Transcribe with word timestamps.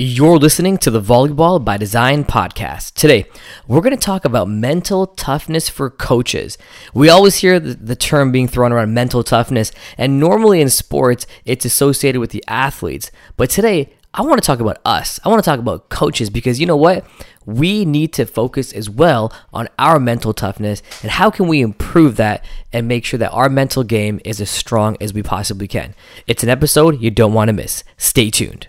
You're 0.00 0.38
listening 0.38 0.78
to 0.78 0.92
the 0.92 1.00
Volleyball 1.00 1.64
by 1.64 1.76
Design 1.76 2.24
podcast. 2.24 2.94
Today, 2.94 3.26
we're 3.66 3.80
going 3.80 3.96
to 3.96 4.00
talk 4.00 4.24
about 4.24 4.48
mental 4.48 5.08
toughness 5.08 5.68
for 5.68 5.90
coaches. 5.90 6.56
We 6.94 7.08
always 7.08 7.34
hear 7.34 7.58
the, 7.58 7.74
the, 7.74 7.96
term 7.96 8.30
being 8.30 8.46
thrown 8.46 8.70
around 8.70 8.94
mental 8.94 9.24
toughness, 9.24 9.72
and 9.96 10.20
normally 10.20 10.60
in 10.60 10.70
sports, 10.70 11.26
it's 11.44 11.64
associated 11.64 12.20
with 12.20 12.30
the 12.30 12.44
athletes. 12.46 13.10
But 13.36 13.50
today, 13.50 13.92
I 14.14 14.22
want 14.22 14.40
to 14.40 14.46
talk 14.46 14.60
about 14.60 14.78
us. 14.84 15.18
I 15.24 15.30
want 15.30 15.42
to 15.42 15.50
talk 15.50 15.58
about 15.58 15.88
coaches 15.88 16.30
because 16.30 16.60
you 16.60 16.66
know 16.66 16.76
what? 16.76 17.04
We 17.44 17.84
need 17.84 18.12
to 18.12 18.24
focus 18.24 18.72
as 18.72 18.88
well 18.88 19.32
on 19.52 19.68
our 19.80 19.98
mental 19.98 20.32
toughness 20.32 20.80
and 21.02 21.10
how 21.10 21.28
can 21.28 21.48
we 21.48 21.60
improve 21.60 22.14
that 22.18 22.44
and 22.72 22.86
make 22.86 23.04
sure 23.04 23.18
that 23.18 23.32
our 23.32 23.48
mental 23.48 23.82
game 23.82 24.20
is 24.24 24.40
as 24.40 24.48
strong 24.48 24.96
as 25.00 25.12
we 25.12 25.24
possibly 25.24 25.66
can. 25.66 25.96
It's 26.28 26.44
an 26.44 26.50
episode 26.50 27.02
you 27.02 27.10
don't 27.10 27.32
want 27.32 27.48
to 27.48 27.52
miss. 27.52 27.82
Stay 27.96 28.30
tuned. 28.30 28.68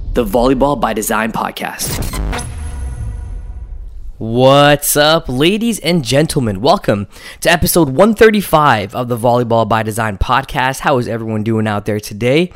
the 0.13 0.25
Volleyball 0.25 0.77
by 0.77 0.91
Design 0.91 1.31
podcast. 1.31 1.97
What's 4.17 4.97
up, 4.97 5.29
ladies 5.29 5.79
and 5.79 6.03
gentlemen? 6.03 6.59
Welcome 6.59 7.07
to 7.39 7.49
episode 7.49 7.87
135 7.87 8.93
of 8.93 9.07
the 9.07 9.15
Volleyball 9.15 9.69
by 9.69 9.83
Design 9.83 10.17
podcast. 10.17 10.81
How 10.81 10.97
is 10.97 11.07
everyone 11.07 11.43
doing 11.43 11.65
out 11.65 11.85
there 11.85 12.01
today? 12.01 12.51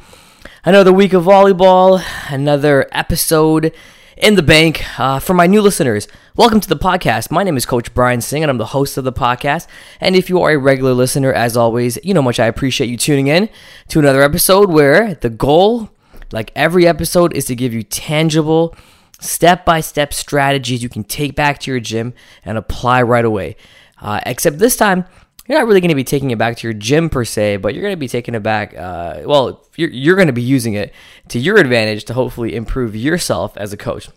Another 0.66 0.92
week 0.92 1.14
of 1.14 1.24
volleyball, 1.24 2.04
another 2.30 2.90
episode 2.92 3.74
in 4.18 4.36
the 4.36 4.44
bank. 4.44 4.84
Uh, 5.00 5.20
for 5.20 5.34
my 5.34 5.48
new 5.48 5.62
listeners, 5.62 6.10
welcome 6.36 6.60
to 6.60 6.68
the 6.68 6.76
podcast. 6.76 7.32
My 7.32 7.44
name 7.44 7.56
is 7.56 7.66
Coach 7.66 7.94
Brian 7.94 8.20
Singh, 8.20 8.44
and 8.44 8.50
I'm 8.50 8.58
the 8.58 8.66
host 8.66 8.98
of 8.98 9.06
the 9.06 9.14
podcast. 9.14 9.68
And 10.02 10.18
if 10.18 10.30
you 10.30 10.42
are 10.42 10.52
a 10.52 10.58
regular 10.58 10.92
listener, 10.92 11.32
as 11.32 11.56
always, 11.56 11.98
you 12.04 12.14
know 12.14 12.22
much 12.22 12.38
I 12.38 12.48
appreciate 12.48 12.90
you 12.90 12.98
tuning 12.98 13.28
in 13.28 13.48
to 13.88 14.00
another 14.00 14.22
episode 14.22 14.70
where 14.70 15.16
the 15.16 15.30
goal 15.30 15.90
like 16.36 16.52
every 16.54 16.86
episode 16.86 17.34
is 17.34 17.46
to 17.46 17.56
give 17.56 17.74
you 17.74 17.82
tangible, 17.82 18.76
step 19.22 19.64
by 19.64 19.80
step 19.80 20.14
strategies 20.14 20.84
you 20.84 20.90
can 20.90 21.06
take 21.06 21.34
back 21.34 21.60
to 21.60 21.72
your 21.72 21.80
gym 21.80 22.14
and 22.44 22.58
apply 22.58 23.02
right 23.04 23.24
away. 23.24 23.56
Uh, 24.02 24.20
except 24.26 24.60
this 24.60 24.76
time, 24.76 25.06
you're 25.48 25.58
not 25.58 25.66
really 25.66 25.80
going 25.80 25.90
to 25.90 25.96
be 25.96 26.04
taking 26.04 26.32
it 26.32 26.38
back 26.38 26.58
to 26.58 26.68
your 26.68 26.74
gym 26.74 27.10
per 27.10 27.24
se, 27.24 27.58
but 27.58 27.74
you're 27.74 27.84
going 27.84 27.94
to 27.94 27.98
be 27.98 28.10
taking 28.10 28.36
it 28.36 28.44
back. 28.44 28.76
Uh, 28.76 29.22
well, 29.24 29.66
you're, 29.78 29.90
you're 29.90 30.18
going 30.18 30.28
to 30.28 30.34
be 30.34 30.42
using 30.42 30.74
it 30.74 30.94
to 31.30 31.40
your 31.40 31.56
advantage 31.56 32.04
to 32.06 32.14
hopefully 32.14 32.54
improve 32.54 32.98
yourself 32.98 33.56
as 33.56 33.72
a 33.72 33.78
coach. 33.78 34.10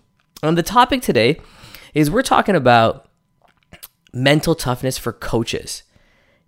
And 0.43 0.59
the 0.59 0.65
topic 0.65 1.03
today 1.03 1.41
is 1.95 2.11
we're 2.11 2.23
talking 2.23 2.57
about 2.57 3.09
mental 4.13 4.57
toughness 4.57 4.99
for 4.99 5.13
coaches. 5.13 5.85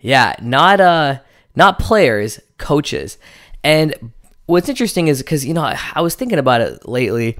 Yeah, 0.00 0.34
not 0.42 0.80
uh, 0.80 1.20
not 1.54 1.78
players, 1.78 2.40
coaches. 2.58 3.18
And 3.62 4.12
what's 4.50 4.68
interesting 4.68 5.08
is 5.08 5.18
because 5.18 5.44
you 5.44 5.54
know 5.54 5.62
I, 5.62 5.78
I, 5.94 6.00
was 6.00 6.14
thinking 6.14 6.38
about 6.38 6.60
it 6.60 6.86
lately, 6.88 7.36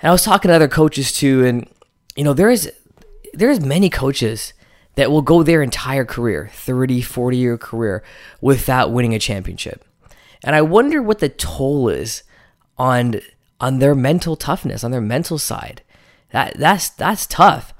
and 0.00 0.08
I 0.08 0.12
was 0.12 0.24
talking 0.24 0.48
to 0.48 0.54
other 0.54 0.68
coaches 0.68 1.12
too, 1.12 1.44
and 1.44 1.68
you 2.14 2.24
know 2.24 2.32
there 2.32 2.50
is 2.50 2.72
there 3.34 3.50
is 3.50 3.60
many 3.60 3.90
coaches 3.90 4.52
that 4.94 5.10
will 5.10 5.22
go 5.22 5.42
their 5.42 5.62
entire 5.62 6.04
career 6.04 6.50
30 6.54 7.02
40 7.02 7.36
year 7.36 7.58
career 7.58 8.02
without 8.40 8.90
winning 8.90 9.14
a 9.14 9.18
championship. 9.18 9.84
And 10.42 10.54
i 10.54 10.62
wonder 10.62 11.02
what 11.02 11.18
the 11.18 11.28
toll 11.28 11.88
is 11.88 12.22
on 12.78 13.20
on 13.60 13.78
their 13.78 13.94
mental 13.94 14.36
toughness 14.36 14.84
on 14.84 14.90
their 14.90 15.00
mental 15.00 15.38
side. 15.38 15.82
That 16.30 16.58
that's 16.58 16.88
that's 16.88 17.26
tough. 17.26 17.74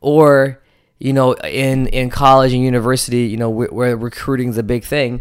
Or 0.00 0.62
you 1.02 1.12
know 1.12 1.32
in 1.34 1.88
in 1.88 2.10
college 2.10 2.52
and 2.52 2.62
university 2.62 3.24
you 3.24 3.36
know 3.36 3.50
where, 3.50 3.68
where 3.68 3.96
recruiting 3.96 4.50
is 4.50 4.56
a 4.56 4.62
big 4.62 4.84
thing 4.84 5.14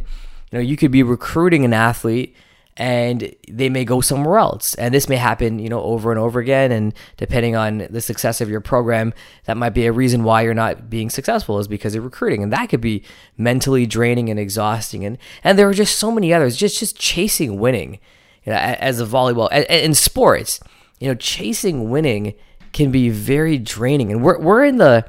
you 0.52 0.58
know 0.58 0.60
you 0.60 0.78
could 0.78 0.92
be 0.92 1.02
recruiting 1.02 1.66
an 1.66 1.74
athlete 1.74 2.36
and 2.82 3.36
they 3.48 3.70
may 3.70 3.86
go 3.86 4.02
somewhere 4.02 4.40
else. 4.40 4.74
And 4.74 4.92
this 4.92 5.08
may 5.08 5.18
happen, 5.18 5.60
you 5.60 5.70
know, 5.70 5.84
over 5.84 6.10
and 6.10 6.20
over 6.20 6.40
again. 6.40 6.72
And 6.72 6.96
depending 7.16 7.56
on 7.56 7.86
the 7.92 8.02
success 8.02 8.42
of 8.42 8.50
your 8.50 8.60
program, 8.60 9.14
that 9.46 9.56
might 9.56 9.76
be 9.76 9.86
a 9.86 9.92
reason 9.92 10.24
why 10.24 10.42
you're 10.42 10.56
not 10.56 10.90
being 10.90 11.12
successful 11.12 11.60
is 11.60 11.68
because 11.68 11.94
of 11.94 12.04
recruiting. 12.04 12.42
And 12.42 12.52
that 12.52 12.70
could 12.70 12.82
be 12.82 13.04
mentally 13.38 13.86
draining 13.86 14.32
and 14.32 14.40
exhausting. 14.40 15.06
And 15.06 15.20
and 15.44 15.60
there 15.60 15.70
are 15.70 15.76
just 15.76 16.00
so 16.00 16.10
many 16.10 16.34
others, 16.34 16.58
just 16.58 16.80
just 16.80 16.98
chasing 16.98 17.60
winning, 17.60 18.00
you 18.46 18.52
know, 18.52 18.58
as 18.58 19.00
a 19.00 19.06
volleyball 19.06 19.52
in 19.70 19.94
sports. 19.94 20.60
You 21.00 21.10
know, 21.10 21.16
chasing 21.16 21.92
winning 21.92 22.34
can 22.74 22.90
be 22.90 23.10
very 23.10 23.60
draining. 23.60 24.12
And 24.12 24.24
we're 24.24 24.40
we're 24.40 24.66
in 24.66 24.78
the, 24.78 25.08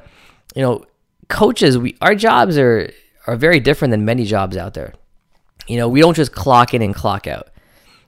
you 0.55 0.61
know, 0.61 0.85
coaches. 1.27 1.79
We 1.79 1.97
our 2.01 2.13
jobs 2.13 2.55
are 2.55 2.91
are 3.25 3.35
very 3.35 3.59
different 3.59 3.89
than 3.93 4.05
many 4.05 4.25
jobs 4.25 4.57
out 4.57 4.75
there. 4.75 4.93
You 5.65 5.77
know, 5.77 5.89
we 5.89 6.01
don't 6.01 6.13
just 6.13 6.33
clock 6.33 6.75
in 6.75 6.83
and 6.83 6.93
clock 6.93 7.25
out 7.25 7.47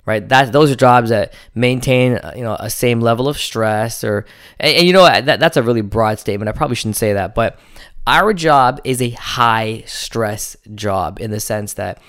right? 0.06 0.28
That 0.28 0.52
those 0.52 0.72
are 0.72 0.76
jobs 0.76 1.10
that 1.10 1.34
maintain 1.54 2.14
uh, 2.14 2.34
you 2.36 2.44
know 2.44 2.56
a 2.60 2.70
same 2.70 3.02
level 3.02 3.28
of 3.28 3.38
stress 3.38 4.04
or 4.04 4.26
and, 4.60 4.78
and, 4.78 4.88
you 4.88 4.94
know 4.94 5.04
that 5.04 5.40
that's 5.40 5.58
a 5.58 5.64
really 5.64 5.82
broad 5.82 6.20
statement. 6.20 6.50
I 6.50 6.52
probably 6.52 6.76
shouldn't 6.76 6.98
say 6.98 7.14
that, 7.14 7.36
but 7.36 7.60
our 8.08 8.34
job 8.34 8.80
is 8.84 9.02
a 9.02 9.10
high 9.12 9.84
stress 9.88 10.56
job 10.76 11.20
in 11.20 11.32
the 11.32 11.40
sense 11.40 11.74
that 11.74 12.00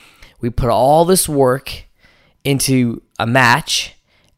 we 0.41 0.51
put 0.51 0.71
all 0.71 1.05
this 1.05 1.29
work 1.29 1.85
into 2.45 3.03
a 3.19 3.27
match 3.27 3.95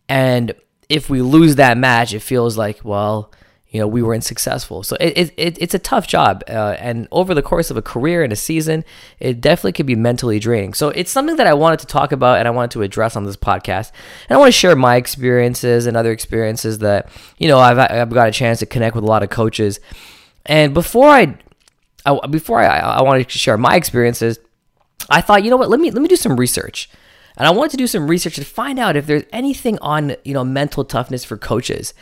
and 0.08 0.54
if 0.88 1.10
we 1.10 1.20
lose 1.20 1.56
that 1.56 1.76
match 1.76 2.14
it 2.14 2.20
feels 2.20 2.56
like 2.56 2.84
well 2.84 3.30
you 3.78 3.84
know 3.84 3.86
we 3.86 4.02
weren't 4.02 4.24
successful 4.24 4.82
so 4.82 4.96
it, 4.98 5.32
it, 5.36 5.56
it's 5.60 5.72
a 5.72 5.78
tough 5.78 6.08
job 6.08 6.42
uh, 6.48 6.74
and 6.80 7.06
over 7.12 7.32
the 7.32 7.42
course 7.42 7.70
of 7.70 7.76
a 7.76 7.82
career 7.82 8.24
and 8.24 8.32
a 8.32 8.36
season 8.36 8.84
it 9.20 9.40
definitely 9.40 9.70
could 9.70 9.86
be 9.86 9.94
mentally 9.94 10.40
draining. 10.40 10.74
So 10.74 10.88
it's 10.88 11.12
something 11.12 11.36
that 11.36 11.46
i 11.46 11.54
wanted 11.54 11.78
to 11.78 11.86
talk 11.86 12.10
about 12.10 12.40
and 12.40 12.48
i 12.48 12.50
wanted 12.50 12.72
to 12.72 12.82
address 12.82 13.14
on 13.14 13.22
this 13.22 13.36
podcast. 13.36 13.92
And 14.28 14.36
i 14.36 14.36
want 14.36 14.48
to 14.48 14.58
share 14.58 14.74
my 14.74 14.96
experiences 14.96 15.86
and 15.86 15.96
other 15.96 16.10
experiences 16.10 16.80
that 16.80 17.08
you 17.38 17.46
know 17.46 17.60
i've, 17.60 17.78
I've 17.78 18.10
got 18.10 18.26
a 18.26 18.32
chance 18.32 18.58
to 18.58 18.66
connect 18.66 18.96
with 18.96 19.04
a 19.04 19.06
lot 19.06 19.22
of 19.22 19.30
coaches. 19.30 19.78
And 20.44 20.74
before 20.74 21.08
i, 21.08 21.38
I 22.04 22.26
before 22.26 22.60
i 22.60 22.78
i 22.78 23.02
wanted 23.02 23.28
to 23.28 23.38
share 23.38 23.56
my 23.56 23.76
experiences 23.76 24.40
i 25.08 25.20
thought 25.20 25.44
you 25.44 25.50
know 25.50 25.56
what 25.56 25.70
let 25.70 25.78
me 25.78 25.92
let 25.92 26.02
me 26.02 26.08
do 26.08 26.16
some 26.16 26.34
research 26.34 26.90
and 27.38 27.46
i 27.46 27.50
wanted 27.50 27.70
to 27.70 27.76
do 27.78 27.86
some 27.86 28.06
research 28.06 28.36
to 28.36 28.44
find 28.44 28.78
out 28.78 28.96
if 28.96 29.06
there's 29.06 29.24
anything 29.32 29.78
on 29.78 30.14
you 30.24 30.34
know 30.34 30.44
mental 30.44 30.84
toughness 30.84 31.24
for 31.24 31.38
coaches 31.38 31.94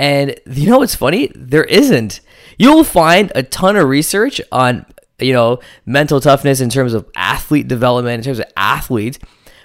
and 0.00 0.34
you 0.46 0.70
know 0.70 0.78
what's 0.78 0.94
funny? 0.94 1.30
There 1.34 1.64
isn't. 1.64 2.20
You'll 2.58 2.84
find 2.84 3.30
a 3.34 3.42
ton 3.42 3.76
of 3.76 3.86
research 3.86 4.40
on, 4.50 4.86
you 5.18 5.34
know, 5.34 5.60
mental 5.84 6.20
toughness 6.22 6.60
in 6.60 6.70
terms 6.70 6.94
of 6.94 7.06
athlete 7.14 7.68
development, 7.68 8.18
in 8.18 8.24
terms 8.24 8.38
of 8.38 8.46
athletes, 8.56 9.18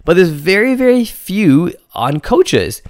but 0.03 0.17
there's 0.17 0.29
very, 0.29 0.75
very 0.75 1.05
few 1.05 1.73
on 1.93 2.19
coaches. 2.19 2.81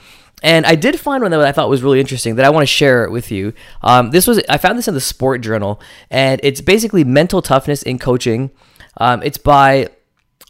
And 0.41 0.65
I 0.65 0.73
did 0.73 0.99
find 0.99 1.21
one 1.21 1.29
that 1.31 1.39
I 1.39 1.51
thought 1.51 1.69
was 1.69 1.83
really 1.83 1.99
interesting 1.99 2.35
that 2.35 2.45
I 2.45 2.49
want 2.49 2.63
to 2.63 2.67
share 2.67 3.09
with 3.11 3.31
you. 3.31 3.53
Um, 3.83 4.09
this 4.09 4.25
was 4.25 4.41
I 4.49 4.57
found 4.57 4.77
this 4.77 4.87
in 4.87 4.95
the 4.95 5.01
Sport 5.01 5.41
Journal, 5.41 5.79
and 6.09 6.41
it's 6.43 6.61
basically 6.61 7.03
mental 7.03 7.43
toughness 7.43 7.83
in 7.83 7.99
coaching. 7.99 8.49
Um, 8.97 9.21
it's 9.23 9.37
by 9.37 9.89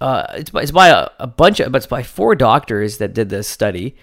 uh, 0.02 0.26
it's 0.34 0.50
by, 0.50 0.62
it's 0.62 0.72
by 0.72 0.90
a, 0.90 1.08
a, 1.20 1.28
bunch 1.28 1.60
of, 1.60 1.72
but 1.72 1.78
it's 1.78 1.88
by 1.88 2.04
four 2.04 2.36
doctors 2.36 2.98
that 2.98 3.14
did 3.14 3.30
this 3.30 3.48
study, 3.48 3.96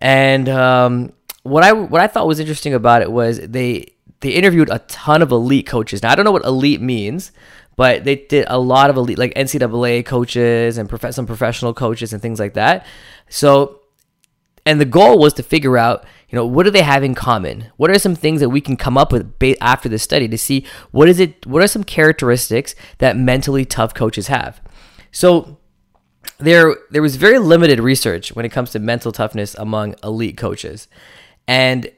and 0.00 0.48
um, 0.48 1.12
what 1.42 1.62
I 1.62 1.72
what 1.72 2.00
I 2.00 2.06
thought 2.06 2.26
was 2.26 2.40
interesting 2.40 2.74
about 2.74 3.02
it 3.02 3.12
was 3.12 3.38
they 3.40 3.94
they 4.20 4.30
interviewed 4.30 4.70
a 4.70 4.80
ton 4.80 5.22
of 5.22 5.30
elite 5.30 5.66
coaches. 5.66 6.02
Now 6.02 6.10
I 6.10 6.14
don't 6.14 6.24
know 6.24 6.32
what 6.32 6.44
elite 6.44 6.80
means, 6.80 7.32
but 7.76 8.04
they 8.04 8.16
did 8.16 8.44
a 8.48 8.58
lot 8.58 8.90
of 8.90 8.96
elite 8.96 9.18
like 9.18 9.32
NCAA 9.34 10.04
coaches 10.04 10.78
and 10.78 10.88
prof- 10.88 11.14
some 11.14 11.26
professional 11.26 11.74
coaches 11.74 12.12
and 12.12 12.20
things 12.20 12.40
like 12.40 12.54
that. 12.54 12.84
So, 13.28 13.80
and 14.66 14.80
the 14.80 14.84
goal 14.84 15.18
was 15.18 15.32
to 15.34 15.42
figure 15.42 15.78
out, 15.78 16.04
you 16.28 16.36
know, 16.36 16.44
what 16.44 16.64
do 16.64 16.70
they 16.70 16.82
have 16.82 17.02
in 17.02 17.14
common? 17.14 17.70
What 17.76 17.90
are 17.90 17.98
some 17.98 18.14
things 18.14 18.40
that 18.40 18.50
we 18.50 18.60
can 18.60 18.76
come 18.76 18.98
up 18.98 19.12
with 19.12 19.32
after 19.60 19.88
this 19.88 20.02
study 20.02 20.28
to 20.28 20.36
see 20.36 20.66
what 20.90 21.08
is 21.08 21.20
it? 21.20 21.46
What 21.46 21.62
are 21.62 21.68
some 21.68 21.84
characteristics 21.84 22.74
that 22.98 23.16
mentally 23.16 23.64
tough 23.64 23.94
coaches 23.94 24.26
have? 24.26 24.60
So 25.12 25.58
there 26.38 26.76
there 26.90 27.02
was 27.02 27.16
very 27.16 27.38
limited 27.38 27.80
research 27.80 28.34
when 28.34 28.44
it 28.44 28.50
comes 28.50 28.70
to 28.70 28.78
mental 28.78 29.12
toughness 29.12 29.54
among 29.54 29.94
elite 30.02 30.36
coaches. 30.36 30.88
And 31.46 31.90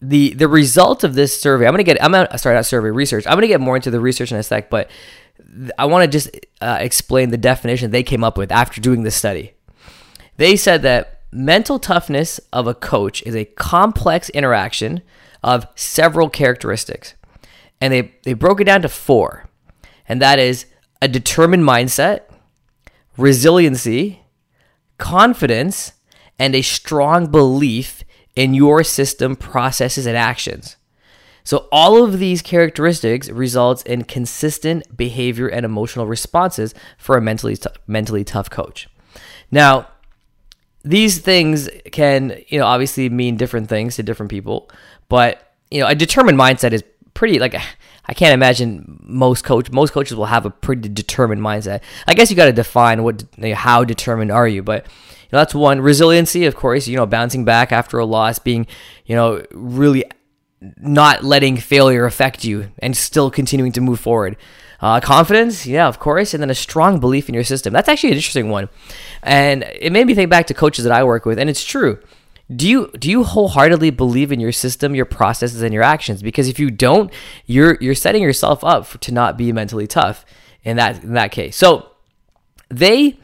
the 0.00 0.34
the 0.34 0.48
result 0.48 1.04
of 1.04 1.14
this 1.14 1.38
survey, 1.40 1.66
I'm 1.66 1.72
gonna 1.72 1.84
get 1.84 2.02
I'm 2.02 2.12
gonna 2.12 2.38
start 2.38 2.56
out 2.56 2.66
survey 2.66 2.90
research. 2.90 3.26
I'm 3.26 3.34
gonna 3.34 3.46
get 3.46 3.60
more 3.60 3.76
into 3.76 3.90
the 3.90 4.00
research 4.00 4.32
in 4.32 4.38
a 4.38 4.42
sec, 4.42 4.70
but 4.70 4.90
I 5.78 5.86
want 5.86 6.04
to 6.04 6.08
just 6.10 6.30
uh, 6.60 6.78
explain 6.80 7.30
the 7.30 7.36
definition 7.36 7.90
they 7.90 8.02
came 8.02 8.24
up 8.24 8.38
with 8.38 8.50
after 8.50 8.80
doing 8.80 9.02
this 9.02 9.16
study. 9.16 9.54
They 10.36 10.56
said 10.56 10.82
that 10.82 11.22
mental 11.30 11.78
toughness 11.78 12.38
of 12.52 12.66
a 12.66 12.74
coach 12.74 13.22
is 13.24 13.34
a 13.34 13.44
complex 13.44 14.28
interaction 14.30 15.02
of 15.42 15.66
several 15.74 16.28
characteristics. 16.28 17.14
And 17.80 17.92
they, 17.92 18.14
they 18.22 18.34
broke 18.34 18.60
it 18.60 18.64
down 18.64 18.82
to 18.82 18.88
four. 18.88 19.48
And 20.08 20.22
that 20.22 20.38
is 20.38 20.66
a 21.02 21.08
determined 21.08 21.64
mindset, 21.64 22.20
resiliency, 23.16 24.22
confidence, 24.98 25.94
and 26.38 26.54
a 26.54 26.62
strong 26.62 27.26
belief 27.26 28.04
in 28.36 28.54
your 28.54 28.84
system, 28.84 29.34
processes, 29.34 30.06
and 30.06 30.16
actions. 30.16 30.76
So 31.42 31.66
all 31.72 32.04
of 32.04 32.20
these 32.20 32.40
characteristics 32.40 33.28
results 33.28 33.82
in 33.82 34.04
consistent 34.04 34.96
behavior 34.96 35.48
and 35.48 35.66
emotional 35.66 36.06
responses 36.06 36.72
for 36.98 37.16
a 37.16 37.20
mentally 37.20 37.56
t- 37.56 37.68
mentally 37.88 38.22
tough 38.22 38.48
coach. 38.48 38.88
Now, 39.50 39.88
these 40.84 41.18
things 41.18 41.68
can, 41.90 42.40
you 42.46 42.60
know, 42.60 42.66
obviously 42.66 43.08
mean 43.08 43.36
different 43.36 43.68
things 43.68 43.96
to 43.96 44.04
different 44.04 44.30
people, 44.30 44.70
but 45.08 45.52
you 45.68 45.80
know, 45.80 45.88
a 45.88 45.96
determined 45.96 46.38
mindset 46.38 46.72
is 46.72 46.84
pretty 47.12 47.40
like 47.40 47.54
I 48.06 48.14
can't 48.14 48.34
imagine 48.34 48.98
most 49.02 49.44
coach 49.44 49.70
most 49.70 49.92
coaches 49.92 50.16
will 50.16 50.26
have 50.26 50.44
a 50.44 50.50
pretty 50.50 50.88
determined 50.88 51.40
mindset. 51.40 51.82
I 52.06 52.14
guess 52.14 52.30
you 52.30 52.36
got 52.36 52.46
to 52.46 52.52
define 52.52 53.02
what 53.04 53.24
how 53.54 53.84
determined 53.84 54.32
are 54.32 54.48
you, 54.48 54.62
but 54.62 54.86
you 54.86 55.28
know, 55.32 55.38
that's 55.38 55.54
one 55.54 55.80
resiliency, 55.80 56.44
of 56.46 56.56
course. 56.56 56.88
You 56.88 56.96
know, 56.96 57.06
bouncing 57.06 57.44
back 57.44 57.70
after 57.72 57.98
a 57.98 58.04
loss, 58.04 58.38
being 58.38 58.66
you 59.06 59.14
know 59.14 59.44
really 59.52 60.04
not 60.78 61.24
letting 61.24 61.56
failure 61.56 62.04
affect 62.04 62.44
you 62.44 62.70
and 62.78 62.96
still 62.96 63.30
continuing 63.30 63.72
to 63.72 63.80
move 63.80 64.00
forward. 64.00 64.36
Uh, 64.80 64.98
confidence, 64.98 65.64
yeah, 65.64 65.86
of 65.86 66.00
course, 66.00 66.34
and 66.34 66.42
then 66.42 66.50
a 66.50 66.54
strong 66.56 66.98
belief 66.98 67.28
in 67.28 67.34
your 67.34 67.44
system. 67.44 67.72
That's 67.72 67.88
actually 67.88 68.10
an 68.10 68.16
interesting 68.16 68.50
one, 68.50 68.68
and 69.22 69.62
it 69.62 69.92
made 69.92 70.08
me 70.08 70.14
think 70.14 70.28
back 70.28 70.48
to 70.48 70.54
coaches 70.54 70.84
that 70.84 70.92
I 70.92 71.04
work 71.04 71.24
with, 71.24 71.38
and 71.38 71.48
it's 71.48 71.62
true. 71.62 72.00
Do 72.54 72.68
you 72.68 72.90
do 72.98 73.10
you 73.10 73.24
wholeheartedly 73.24 73.90
believe 73.90 74.32
in 74.32 74.40
your 74.40 74.52
system, 74.52 74.94
your 74.94 75.04
processes, 75.04 75.62
and 75.62 75.72
your 75.72 75.82
actions? 75.82 76.22
Because 76.22 76.48
if 76.48 76.58
you 76.58 76.70
don't, 76.70 77.12
you're 77.46 77.78
you're 77.80 77.94
setting 77.94 78.22
yourself 78.22 78.62
up 78.64 78.98
to 79.00 79.12
not 79.12 79.36
be 79.36 79.52
mentally 79.52 79.86
tough 79.86 80.24
in 80.64 80.76
that 80.76 81.02
in 81.02 81.14
that 81.14 81.32
case. 81.32 81.56
So 81.56 81.90
they 82.68 83.18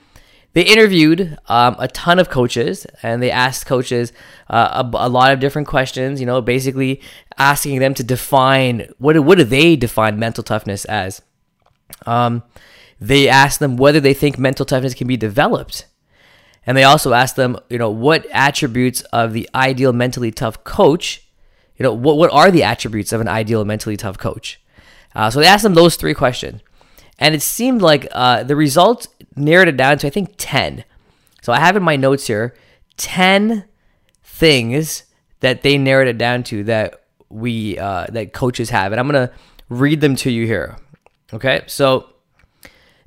they 0.55 0.62
interviewed 0.62 1.38
um, 1.47 1.76
a 1.79 1.88
ton 1.88 2.19
of 2.19 2.31
coaches 2.31 2.87
and 3.03 3.23
they 3.23 3.31
asked 3.31 3.67
coaches 3.67 4.12
uh, 4.49 4.82
a, 4.82 4.97
a, 4.97 5.09
lot 5.09 5.32
of 5.32 5.41
different 5.41 5.69
questions. 5.69 6.21
You 6.21 6.26
know, 6.26 6.41
basically 6.41 7.00
asking 7.37 7.81
them 7.81 7.94
to 7.94 8.03
define 8.03 8.88
what 8.99 9.19
what 9.21 9.38
do 9.38 9.44
they 9.44 9.76
define 9.76 10.19
mental 10.19 10.43
toughness 10.43 10.85
as. 10.87 11.23
Um, 12.06 12.43
they 13.00 13.29
asked 13.29 13.61
them 13.61 13.76
whether 13.76 14.00
they 14.00 14.14
think 14.14 14.38
mental 14.38 14.67
toughness 14.67 14.94
can 14.94 15.06
be 15.06 15.17
developed, 15.17 15.87
and 16.69 16.76
they 16.76 16.85
also 16.85 17.15
asked 17.15 17.37
them, 17.37 17.56
you 17.70 17.79
know, 17.79 17.88
what 17.88 18.26
attributes 18.31 19.00
of 19.11 19.32
the 19.32 19.49
ideal 19.55 19.94
mentally 19.94 20.31
tough 20.31 20.65
coach. 20.65 21.26
You 21.79 21.82
know, 21.82 21.94
what 21.94 22.19
what 22.19 22.31
are 22.31 22.50
the 22.50 22.62
attributes 22.62 23.11
of 23.11 23.23
an 23.23 23.26
ideal 23.26 23.65
mentally 23.65 23.97
tough 23.97 24.19
coach? 24.19 24.61
Uh, 25.15 25.31
so 25.31 25.41
they 25.41 25.47
asked 25.47 25.62
them 25.62 25.73
those 25.73 25.97
three 25.97 26.12
questions. 26.12 26.61
And 27.19 27.35
it 27.35 27.41
seemed 27.41 27.81
like 27.81 28.06
uh, 28.12 28.43
the 28.43 28.55
results 28.55 29.09
narrowed 29.35 29.69
it 29.69 29.79
down 29.79 29.97
to, 29.97 30.09
I 30.09 30.11
think, 30.11 30.35
10. 30.37 30.85
So 31.41 31.55
I 31.55 31.59
have 31.59 31.75
in 31.75 31.82
my 31.82 31.97
notes 31.97 32.26
here 32.26 32.55
10 32.99 33.64
things 34.23 35.05
that 35.41 35.62
they 35.62 35.79
narrowed 35.79 36.09
it 36.09 36.19
down 36.19 36.43
to 36.44 36.64
that 36.64 37.03
we, 37.31 37.79
uh, 37.79 38.09
that 38.11 38.35
coaches 38.35 38.69
have. 38.69 38.93
And 38.93 39.00
I'm 39.00 39.09
going 39.09 39.26
to 39.26 39.35
read 39.71 40.03
them 40.03 40.17
to 40.17 40.31
you 40.31 40.44
here. 40.44 40.76
Okay. 41.32 41.62
So 41.67 42.11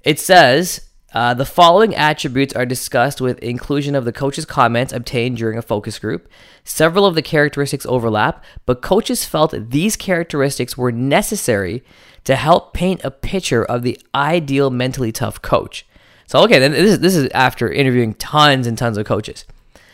it 0.04 0.20
says, 0.20 0.88
uh, 1.14 1.34
the 1.34 1.46
following 1.46 1.94
attributes 1.94 2.54
are 2.54 2.66
discussed 2.66 3.20
with 3.20 3.40
inclusion 3.40 3.96
of 3.96 4.06
the 4.06 4.14
coach's 4.14 4.46
comments 4.46 4.94
obtained 4.94 5.38
during 5.38 5.58
a 5.58 5.62
focus 5.62 6.00
group. 6.00 6.30
Several 6.64 7.06
of 7.06 7.16
the 7.16 7.22
characteristics 7.22 7.86
overlap, 7.86 8.44
but 8.66 8.82
coaches 8.82 9.26
felt 9.26 9.54
these 9.72 9.96
characteristics 9.96 10.78
were 10.78 10.92
necessary 10.92 11.84
to 12.24 12.36
help 12.36 12.74
paint 12.74 13.04
a 13.04 13.12
picture 13.12 13.64
of 13.64 13.84
the 13.84 14.00
ideal 14.16 14.70
mentally 14.70 15.12
tough 15.12 15.42
coach. 15.42 15.86
So, 16.28 16.40
okay, 16.44 16.60
then 16.60 16.72
this 16.72 16.94
is, 16.94 17.00
this 17.00 17.16
is 17.16 17.30
after 17.34 17.70
interviewing 17.70 18.14
tons 18.14 18.66
and 18.66 18.78
tons 18.78 18.98
of 18.98 19.06
coaches. 19.06 19.46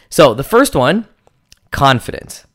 So, 0.09 0.35
the 0.35 0.43
first 0.43 0.75
one, 0.75 1.07
confidence. 1.71 2.45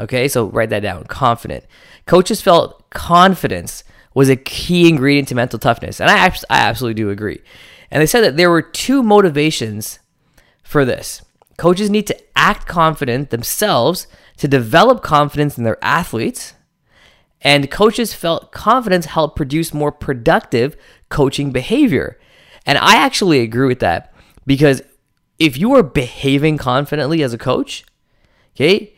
Okay, 0.00 0.28
so 0.28 0.46
write 0.46 0.70
that 0.70 0.80
down 0.80 1.04
confident. 1.04 1.64
Coaches 2.06 2.40
felt 2.40 2.88
confidence 2.90 3.84
was 4.14 4.30
a 4.30 4.36
key 4.36 4.88
ingredient 4.88 5.28
to 5.28 5.34
mental 5.34 5.58
toughness. 5.58 6.00
And 6.00 6.10
I, 6.10 6.26
I 6.26 6.60
absolutely 6.60 6.94
do 6.94 7.10
agree. 7.10 7.40
And 7.90 8.00
they 8.00 8.06
said 8.06 8.22
that 8.22 8.36
there 8.36 8.50
were 8.50 8.62
two 8.62 9.02
motivations 9.02 9.98
for 10.62 10.84
this. 10.84 11.22
Coaches 11.56 11.88
need 11.88 12.06
to 12.08 12.38
act 12.38 12.66
confident 12.66 13.30
themselves 13.30 14.06
to 14.36 14.48
develop 14.48 15.02
confidence 15.02 15.56
in 15.56 15.64
their 15.64 15.82
athletes 15.82 16.54
and 17.40 17.70
coaches 17.70 18.14
felt 18.14 18.50
confidence 18.52 19.06
helped 19.06 19.36
produce 19.36 19.74
more 19.74 19.92
productive 19.92 20.76
coaching 21.08 21.52
behavior. 21.52 22.18
And 22.64 22.78
I 22.78 22.96
actually 22.96 23.40
agree 23.40 23.68
with 23.68 23.80
that 23.80 24.12
because 24.46 24.82
if 25.38 25.56
you 25.56 25.74
are 25.74 25.82
behaving 25.82 26.58
confidently 26.58 27.22
as 27.22 27.32
a 27.32 27.38
coach, 27.38 27.84
okay, 28.54 28.94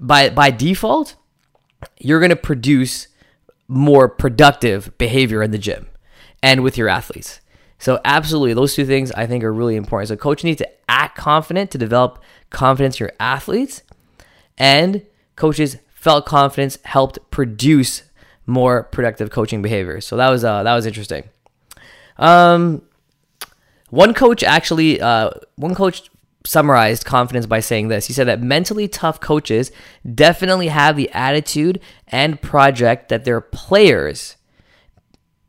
by 0.00 0.28
by 0.28 0.50
default, 0.50 1.16
you're 1.98 2.20
going 2.20 2.30
to 2.30 2.36
produce 2.36 3.08
more 3.68 4.08
productive 4.08 4.96
behavior 4.98 5.42
in 5.42 5.50
the 5.50 5.58
gym 5.58 5.88
and 6.42 6.62
with 6.62 6.76
your 6.76 6.88
athletes. 6.88 7.40
So 7.78 8.00
absolutely, 8.04 8.54
those 8.54 8.74
two 8.74 8.84
things 8.84 9.12
I 9.12 9.26
think 9.26 9.44
are 9.44 9.52
really 9.52 9.76
important. 9.76 10.08
So 10.08 10.16
coach 10.16 10.42
needs 10.42 10.58
to 10.58 10.68
act 10.88 11.16
confident 11.16 11.70
to 11.70 11.78
develop 11.78 12.22
confidence 12.50 13.00
in 13.00 13.04
your 13.04 13.12
athletes, 13.20 13.82
and 14.56 15.02
coaches 15.36 15.76
felt 15.94 16.26
confidence 16.26 16.78
helped 16.84 17.18
produce 17.30 18.02
more 18.46 18.84
productive 18.84 19.30
coaching 19.30 19.62
behaviors. 19.62 20.06
So 20.06 20.16
that 20.16 20.28
was 20.28 20.44
uh, 20.44 20.62
that 20.62 20.74
was 20.74 20.86
interesting. 20.86 21.24
Um, 22.16 22.82
one 23.90 24.12
coach 24.14 24.42
actually, 24.42 25.00
uh, 25.00 25.30
one 25.56 25.74
coach 25.74 26.10
summarized 26.44 27.04
confidence 27.04 27.46
by 27.46 27.60
saying 27.60 27.88
this. 27.88 28.06
He 28.06 28.12
said 28.12 28.26
that 28.26 28.40
mentally 28.40 28.88
tough 28.88 29.20
coaches 29.20 29.70
definitely 30.14 30.68
have 30.68 30.96
the 30.96 31.10
attitude 31.10 31.80
and 32.08 32.40
project 32.40 33.10
that 33.10 33.24
their 33.24 33.40
players 33.40 34.36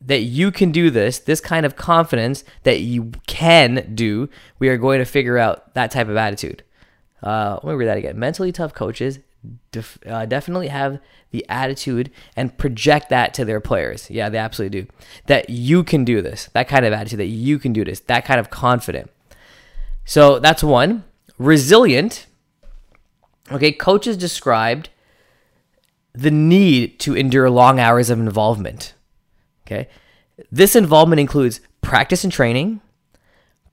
that 0.01 0.21
you 0.21 0.51
can 0.51 0.71
do 0.71 0.89
this, 0.89 1.19
this 1.19 1.41
kind 1.41 1.65
of 1.65 1.75
confidence 1.75 2.43
that 2.63 2.79
you 2.79 3.11
can 3.27 3.91
do. 3.93 4.29
We 4.57 4.69
are 4.69 4.77
going 4.77 4.99
to 4.99 5.05
figure 5.05 5.37
out 5.37 5.73
that 5.73 5.91
type 5.91 6.07
of 6.07 6.15
attitude. 6.15 6.63
Uh, 7.21 7.59
let 7.63 7.71
me 7.71 7.75
read 7.75 7.87
that 7.87 7.97
again. 7.97 8.17
Mentally 8.17 8.51
tough 8.51 8.73
coaches 8.73 9.19
def- 9.71 9.99
uh, 10.05 10.25
definitely 10.25 10.67
have 10.67 10.99
the 11.31 11.45
attitude 11.49 12.09
and 12.35 12.57
project 12.57 13.09
that 13.09 13.33
to 13.35 13.45
their 13.45 13.59
players. 13.59 14.09
Yeah, 14.09 14.29
they 14.29 14.37
absolutely 14.37 14.81
do. 14.81 14.87
That 15.27 15.49
you 15.49 15.83
can 15.83 16.03
do 16.03 16.21
this. 16.21 16.49
That 16.53 16.67
kind 16.67 16.85
of 16.85 16.93
attitude 16.93 17.19
that 17.19 17.25
you 17.25 17.59
can 17.59 17.73
do 17.73 17.83
this. 17.83 17.99
That 18.01 18.25
kind 18.25 18.39
of 18.39 18.49
confident. 18.49 19.11
So 20.05 20.39
that's 20.39 20.63
one. 20.63 21.03
Resilient. 21.37 22.25
Okay, 23.51 23.71
coaches 23.71 24.17
described 24.17 24.89
the 26.13 26.31
need 26.31 26.99
to 27.01 27.15
endure 27.15 27.49
long 27.49 27.79
hours 27.79 28.09
of 28.09 28.19
involvement. 28.19 28.93
Okay. 29.69 29.87
This 30.51 30.75
involvement 30.75 31.19
includes 31.19 31.61
practice 31.81 32.23
and 32.23 32.33
training, 32.33 32.81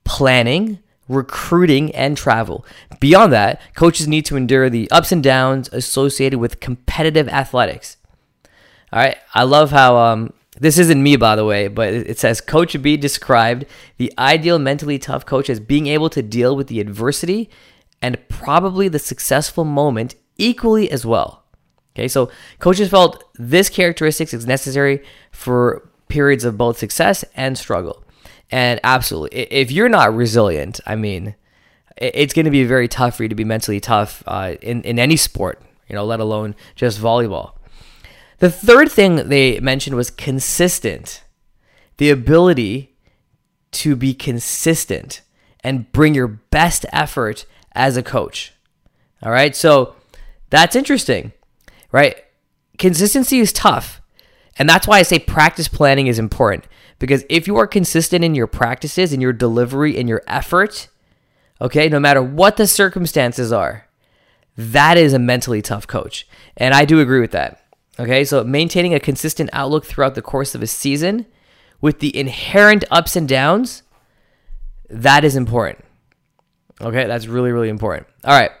planning, 0.03 0.79
recruiting, 1.07 1.93
and 1.95 2.15
travel. 2.15 2.65
Beyond 2.99 3.33
that, 3.33 3.61
coaches 3.73 4.07
need 4.07 4.25
to 4.25 4.37
endure 4.37 4.69
the 4.69 4.89
ups 4.91 5.11
and 5.11 5.23
downs 5.23 5.69
associated 5.71 6.39
with 6.39 6.59
competitive 6.59 7.27
athletics. 7.29 7.97
All 8.91 8.99
right, 8.99 9.17
I 9.33 9.43
love 9.43 9.71
how 9.71 9.97
um, 9.97 10.33
this 10.59 10.77
isn't 10.77 11.01
me, 11.01 11.15
by 11.15 11.35
the 11.35 11.45
way, 11.45 11.67
but 11.67 11.93
it 11.93 12.19
says 12.19 12.41
Coach 12.41 12.79
B 12.81 12.97
described 12.97 13.65
the 13.97 14.13
ideal 14.17 14.59
mentally 14.59 14.99
tough 14.99 15.25
coach 15.25 15.49
as 15.49 15.59
being 15.59 15.87
able 15.87 16.09
to 16.09 16.21
deal 16.21 16.55
with 16.55 16.67
the 16.67 16.79
adversity 16.79 17.49
and 18.01 18.17
probably 18.29 18.87
the 18.87 18.99
successful 18.99 19.63
moment 19.63 20.15
equally 20.37 20.91
as 20.91 21.05
well. 21.05 21.43
Okay, 21.95 22.07
so 22.07 22.29
coaches 22.59 22.89
felt 22.89 23.23
this 23.35 23.69
characteristics 23.69 24.33
is 24.33 24.45
necessary 24.45 25.03
for 25.31 25.86
periods 26.07 26.43
of 26.43 26.57
both 26.57 26.77
success 26.77 27.23
and 27.35 27.57
struggle. 27.57 28.03
And 28.49 28.79
absolutely, 28.83 29.39
if 29.39 29.71
you're 29.71 29.89
not 29.89 30.15
resilient, 30.15 30.79
I 30.85 30.95
mean, 30.95 31.35
it's 31.97 32.33
going 32.33 32.45
to 32.45 32.51
be 32.51 32.63
very 32.63 32.87
tough 32.87 33.17
for 33.17 33.23
you 33.23 33.29
to 33.29 33.35
be 33.35 33.43
mentally 33.43 33.79
tough 33.79 34.23
uh, 34.27 34.55
in 34.61 34.81
in 34.83 34.99
any 34.99 35.17
sport, 35.17 35.61
you 35.87 35.95
know, 35.95 36.05
let 36.05 36.19
alone 36.19 36.55
just 36.75 36.99
volleyball. 36.99 37.53
The 38.39 38.51
third 38.51 38.91
thing 38.91 39.29
they 39.29 39.59
mentioned 39.59 39.95
was 39.95 40.11
consistent, 40.11 41.23
the 41.97 42.09
ability 42.09 42.95
to 43.71 43.95
be 43.95 44.13
consistent 44.13 45.21
and 45.63 45.91
bring 45.91 46.13
your 46.13 46.27
best 46.27 46.85
effort 46.93 47.45
as 47.73 47.97
a 47.97 48.03
coach. 48.03 48.53
All 49.23 49.31
right, 49.31 49.55
so 49.55 49.95
that's 50.49 50.75
interesting, 50.75 51.33
right? 51.91 52.23
Consistency 52.77 53.39
is 53.39 53.51
tough, 53.51 54.01
and 54.59 54.67
that's 54.67 54.87
why 54.87 54.99
I 54.99 55.03
say 55.03 55.19
practice 55.19 55.67
planning 55.67 56.07
is 56.07 56.19
important 56.19 56.65
because 56.99 57.23
if 57.29 57.47
you 57.47 57.57
are 57.57 57.67
consistent 57.67 58.23
in 58.23 58.35
your 58.35 58.47
practices, 58.47 59.13
in 59.13 59.21
your 59.21 59.33
delivery, 59.33 59.95
in 59.95 60.07
your 60.07 60.23
effort, 60.27 60.89
Okay, 61.59 61.89
no 61.89 61.99
matter 61.99 62.21
what 62.21 62.57
the 62.57 62.67
circumstances 62.67 63.51
are, 63.51 63.87
that 64.55 64.97
is 64.97 65.13
a 65.13 65.19
mentally 65.19 65.61
tough 65.61 65.87
coach. 65.87 66.27
And 66.55 66.73
I 66.73 66.85
do 66.85 66.99
agree 66.99 67.19
with 67.19 67.31
that. 67.31 67.63
Okay, 67.99 68.23
so 68.23 68.43
maintaining 68.43 68.93
a 68.93 68.99
consistent 68.99 69.49
outlook 69.53 69.85
throughout 69.85 70.15
the 70.15 70.21
course 70.21 70.53
of 70.53 70.61
a 70.61 70.67
season 70.67 71.25
with 71.81 71.99
the 71.99 72.15
inherent 72.15 72.83
ups 72.91 73.15
and 73.15 73.27
downs, 73.27 73.83
that 74.89 75.23
is 75.23 75.35
important. 75.35 75.83
Okay, 76.79 77.07
that's 77.07 77.25
really, 77.25 77.51
really 77.51 77.69
important. 77.69 78.07
All 78.23 78.39
right, 78.39 78.51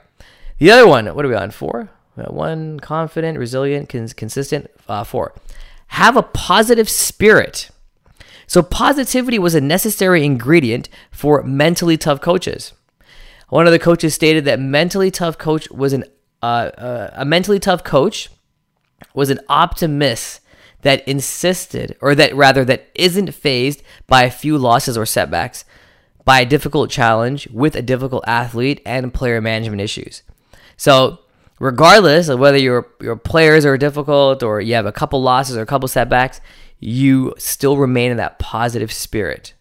the 0.57 0.71
other 0.71 0.87
one, 0.87 1.05
what 1.13 1.23
are 1.23 1.29
we 1.29 1.35
on? 1.35 1.51
Four? 1.51 1.89
One, 2.15 2.79
confident, 2.79 3.37
resilient, 3.37 3.89
cons- 3.89 4.13
consistent. 4.13 4.71
Uh, 4.87 5.03
four, 5.03 5.35
have 5.87 6.15
a 6.15 6.23
positive 6.23 6.89
spirit. 6.89 7.69
So, 8.45 8.61
positivity 8.61 9.39
was 9.39 9.55
a 9.55 9.61
necessary 9.61 10.23
ingredient 10.23 10.89
for 11.11 11.43
mentally 11.43 11.97
tough 11.97 12.21
coaches. 12.21 12.73
One 13.49 13.65
of 13.65 13.71
the 13.71 13.79
coaches 13.79 14.13
stated 14.13 14.45
that 14.45 14.59
mentally 14.59 15.11
tough 15.11 15.37
coach 15.37 15.69
was 15.69 15.93
an 15.93 16.05
uh, 16.41 16.71
uh, 16.77 17.09
a 17.13 17.25
mentally 17.25 17.59
tough 17.59 17.83
coach 17.83 18.29
was 19.13 19.29
an 19.29 19.39
optimist 19.49 20.41
that 20.81 21.07
insisted, 21.07 21.97
or 22.01 22.13
that 22.15 22.35
rather 22.35 22.63
that 22.63 22.87
isn't 22.93 23.33
phased 23.33 23.81
by 24.05 24.23
a 24.23 24.31
few 24.31 24.57
losses 24.57 24.97
or 24.97 25.05
setbacks, 25.05 25.65
by 26.23 26.41
a 26.41 26.45
difficult 26.45 26.89
challenge 26.89 27.47
with 27.49 27.75
a 27.75 27.81
difficult 27.81 28.23
athlete 28.27 28.81
and 28.85 29.13
player 29.13 29.41
management 29.41 29.81
issues. 29.81 30.23
So, 30.75 31.19
regardless 31.59 32.29
of 32.29 32.39
whether 32.39 32.57
your 32.57 32.87
your 33.01 33.15
players 33.15 33.65
are 33.65 33.77
difficult 33.77 34.43
or 34.43 34.61
you 34.61 34.73
have 34.73 34.85
a 34.85 34.91
couple 34.91 35.21
losses 35.21 35.57
or 35.57 35.61
a 35.61 35.65
couple 35.65 35.87
setbacks, 35.87 36.41
you 36.79 37.33
still 37.37 37.77
remain 37.77 38.11
in 38.11 38.17
that 38.17 38.39
positive 38.39 38.91
spirit. 38.91 39.53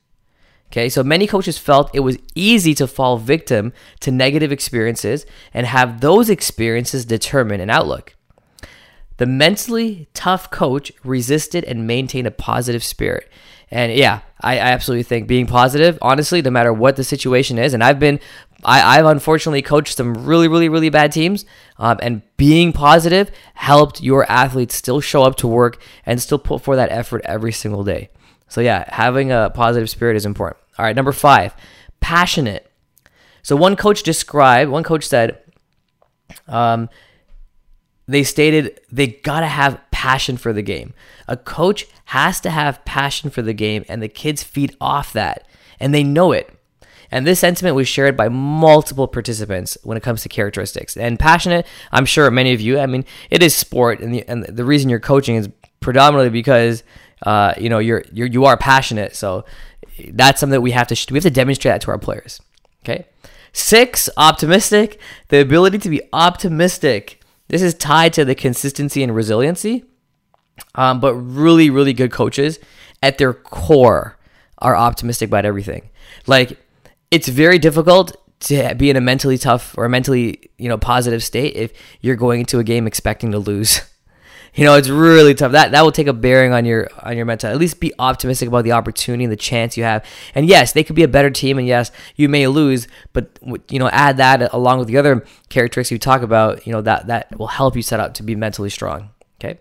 Okay, 0.72 0.88
so 0.88 1.02
many 1.04 1.26
coaches 1.26 1.58
felt 1.58 1.94
it 1.94 2.00
was 2.00 2.18
easy 2.34 2.74
to 2.74 2.86
fall 2.86 3.18
victim 3.18 3.72
to 4.00 4.10
negative 4.10 4.50
experiences 4.50 5.24
and 5.54 5.66
have 5.66 6.00
those 6.00 6.28
experiences 6.28 7.04
determine 7.04 7.60
an 7.60 7.70
outlook. 7.70 8.16
The 9.18 9.26
mentally 9.26 10.08
tough 10.12 10.50
coach 10.50 10.92
resisted 11.04 11.64
and 11.64 11.86
maintained 11.86 12.26
a 12.26 12.32
positive 12.32 12.82
spirit. 12.82 13.30
And 13.70 13.92
yeah, 13.92 14.20
I, 14.40 14.54
I, 14.54 14.70
absolutely 14.70 15.02
think 15.04 15.26
being 15.26 15.46
positive, 15.46 15.98
honestly, 16.00 16.40
no 16.40 16.50
matter 16.50 16.72
what 16.72 16.96
the 16.96 17.02
situation 17.02 17.58
is, 17.58 17.74
and 17.74 17.82
I've 17.82 17.98
been, 17.98 18.20
I, 18.68 18.96
have 18.96 19.06
unfortunately 19.06 19.62
coached 19.62 19.96
some 19.96 20.26
really, 20.26 20.48
really, 20.48 20.68
really 20.68 20.88
bad 20.88 21.12
teams, 21.12 21.44
um, 21.78 21.98
and 22.02 22.22
being 22.36 22.72
positive 22.72 23.30
helped 23.54 24.02
your 24.02 24.30
athletes 24.30 24.74
still 24.74 25.00
show 25.00 25.22
up 25.22 25.36
to 25.36 25.46
work 25.46 25.80
and 26.04 26.20
still 26.20 26.38
put 26.38 26.62
for 26.62 26.74
that 26.74 26.90
effort 26.90 27.22
every 27.24 27.52
single 27.52 27.84
day. 27.84 28.10
So 28.48 28.60
yeah, 28.60 28.84
having 28.88 29.30
a 29.30 29.50
positive 29.54 29.88
spirit 29.88 30.16
is 30.16 30.26
important. 30.26 30.60
All 30.78 30.84
right, 30.84 30.96
number 30.96 31.12
five, 31.12 31.54
passionate. 32.00 32.68
So 33.42 33.54
one 33.54 33.76
coach 33.76 34.02
described, 34.02 34.70
one 34.70 34.82
coach 34.82 35.06
said, 35.06 35.38
um, 36.48 36.88
they 38.08 38.24
stated 38.24 38.80
they 38.90 39.06
gotta 39.06 39.46
have 39.46 39.80
passion 39.92 40.36
for 40.36 40.52
the 40.52 40.62
game. 40.62 40.92
A 41.28 41.36
coach 41.36 41.86
has 42.06 42.40
to 42.40 42.50
have 42.50 42.84
passion 42.84 43.30
for 43.30 43.42
the 43.42 43.54
game, 43.54 43.84
and 43.88 44.02
the 44.02 44.08
kids 44.08 44.42
feed 44.42 44.76
off 44.80 45.12
that, 45.12 45.46
and 45.78 45.94
they 45.94 46.02
know 46.02 46.32
it. 46.32 46.55
And 47.10 47.26
this 47.26 47.40
sentiment 47.40 47.76
was 47.76 47.88
shared 47.88 48.16
by 48.16 48.28
multiple 48.28 49.06
participants 49.06 49.78
when 49.82 49.96
it 49.96 50.02
comes 50.02 50.22
to 50.22 50.28
characteristics. 50.28 50.96
And 50.96 51.18
passionate, 51.18 51.66
I'm 51.92 52.06
sure 52.06 52.30
many 52.30 52.52
of 52.52 52.60
you, 52.60 52.78
I 52.78 52.86
mean, 52.86 53.04
it 53.30 53.42
is 53.42 53.54
sport, 53.54 54.00
and 54.00 54.14
the, 54.14 54.26
and 54.28 54.44
the 54.44 54.64
reason 54.64 54.90
you're 54.90 55.00
coaching 55.00 55.36
is 55.36 55.48
predominantly 55.80 56.30
because 56.30 56.82
uh, 57.24 57.54
you 57.56 57.68
know 57.68 57.78
you're, 57.78 58.04
you're 58.12 58.26
you 58.26 58.44
are 58.44 58.56
passionate. 58.56 59.16
So 59.16 59.44
that's 60.10 60.40
something 60.40 60.52
that 60.52 60.60
we 60.60 60.72
have 60.72 60.88
to 60.88 61.06
we 61.12 61.16
have 61.16 61.24
to 61.24 61.30
demonstrate 61.30 61.72
that 61.74 61.80
to 61.82 61.90
our 61.90 61.98
players. 61.98 62.40
Okay. 62.84 63.06
Six, 63.52 64.10
optimistic. 64.16 65.00
The 65.28 65.40
ability 65.40 65.78
to 65.78 65.88
be 65.88 66.02
optimistic 66.12 67.20
this 67.48 67.62
is 67.62 67.74
tied 67.74 68.12
to 68.14 68.24
the 68.24 68.34
consistency 68.34 69.02
and 69.02 69.14
resiliency. 69.14 69.84
Um, 70.74 71.00
but 71.00 71.14
really, 71.14 71.70
really 71.70 71.92
good 71.92 72.10
coaches 72.10 72.58
at 73.02 73.18
their 73.18 73.34
core 73.34 74.16
are 74.58 74.74
optimistic 74.74 75.28
about 75.28 75.44
everything. 75.44 75.90
Like, 76.26 76.58
it's 77.10 77.28
very 77.28 77.58
difficult 77.58 78.16
to 78.38 78.74
be 78.74 78.90
in 78.90 78.96
a 78.96 79.00
mentally 79.00 79.38
tough 79.38 79.76
or 79.78 79.84
a 79.84 79.88
mentally, 79.88 80.50
you 80.58 80.68
know, 80.68 80.76
positive 80.78 81.22
state 81.22 81.56
if 81.56 81.72
you're 82.00 82.16
going 82.16 82.40
into 82.40 82.58
a 82.58 82.64
game 82.64 82.86
expecting 82.86 83.32
to 83.32 83.38
lose. 83.38 83.80
You 84.56 84.64
know, 84.64 84.74
it's 84.74 84.88
really 84.88 85.34
tough. 85.34 85.52
That 85.52 85.72
that 85.72 85.82
will 85.82 85.92
take 85.92 86.06
a 86.06 86.14
bearing 86.14 86.54
on 86.54 86.64
your 86.64 86.88
on 87.02 87.14
your 87.14 87.26
mental. 87.26 87.50
At 87.50 87.58
least 87.58 87.78
be 87.78 87.92
optimistic 87.98 88.48
about 88.48 88.64
the 88.64 88.72
opportunity 88.72 89.24
and 89.24 89.30
the 89.30 89.36
chance 89.36 89.76
you 89.76 89.84
have. 89.84 90.02
And 90.34 90.48
yes, 90.48 90.72
they 90.72 90.82
could 90.82 90.96
be 90.96 91.02
a 91.02 91.08
better 91.08 91.28
team, 91.28 91.58
and 91.58 91.66
yes, 91.66 91.92
you 92.16 92.30
may 92.30 92.46
lose. 92.46 92.88
But 93.12 93.38
you 93.68 93.78
know, 93.78 93.90
add 93.90 94.16
that 94.16 94.54
along 94.54 94.78
with 94.78 94.88
the 94.88 94.96
other 94.96 95.26
characteristics 95.50 95.92
you 95.92 95.98
talk 95.98 96.22
about. 96.22 96.66
You 96.66 96.72
know, 96.72 96.80
that 96.80 97.06
that 97.08 97.38
will 97.38 97.48
help 97.48 97.76
you 97.76 97.82
set 97.82 98.00
up 98.00 98.14
to 98.14 98.22
be 98.22 98.34
mentally 98.34 98.70
strong. 98.70 99.10
Okay, 99.38 99.60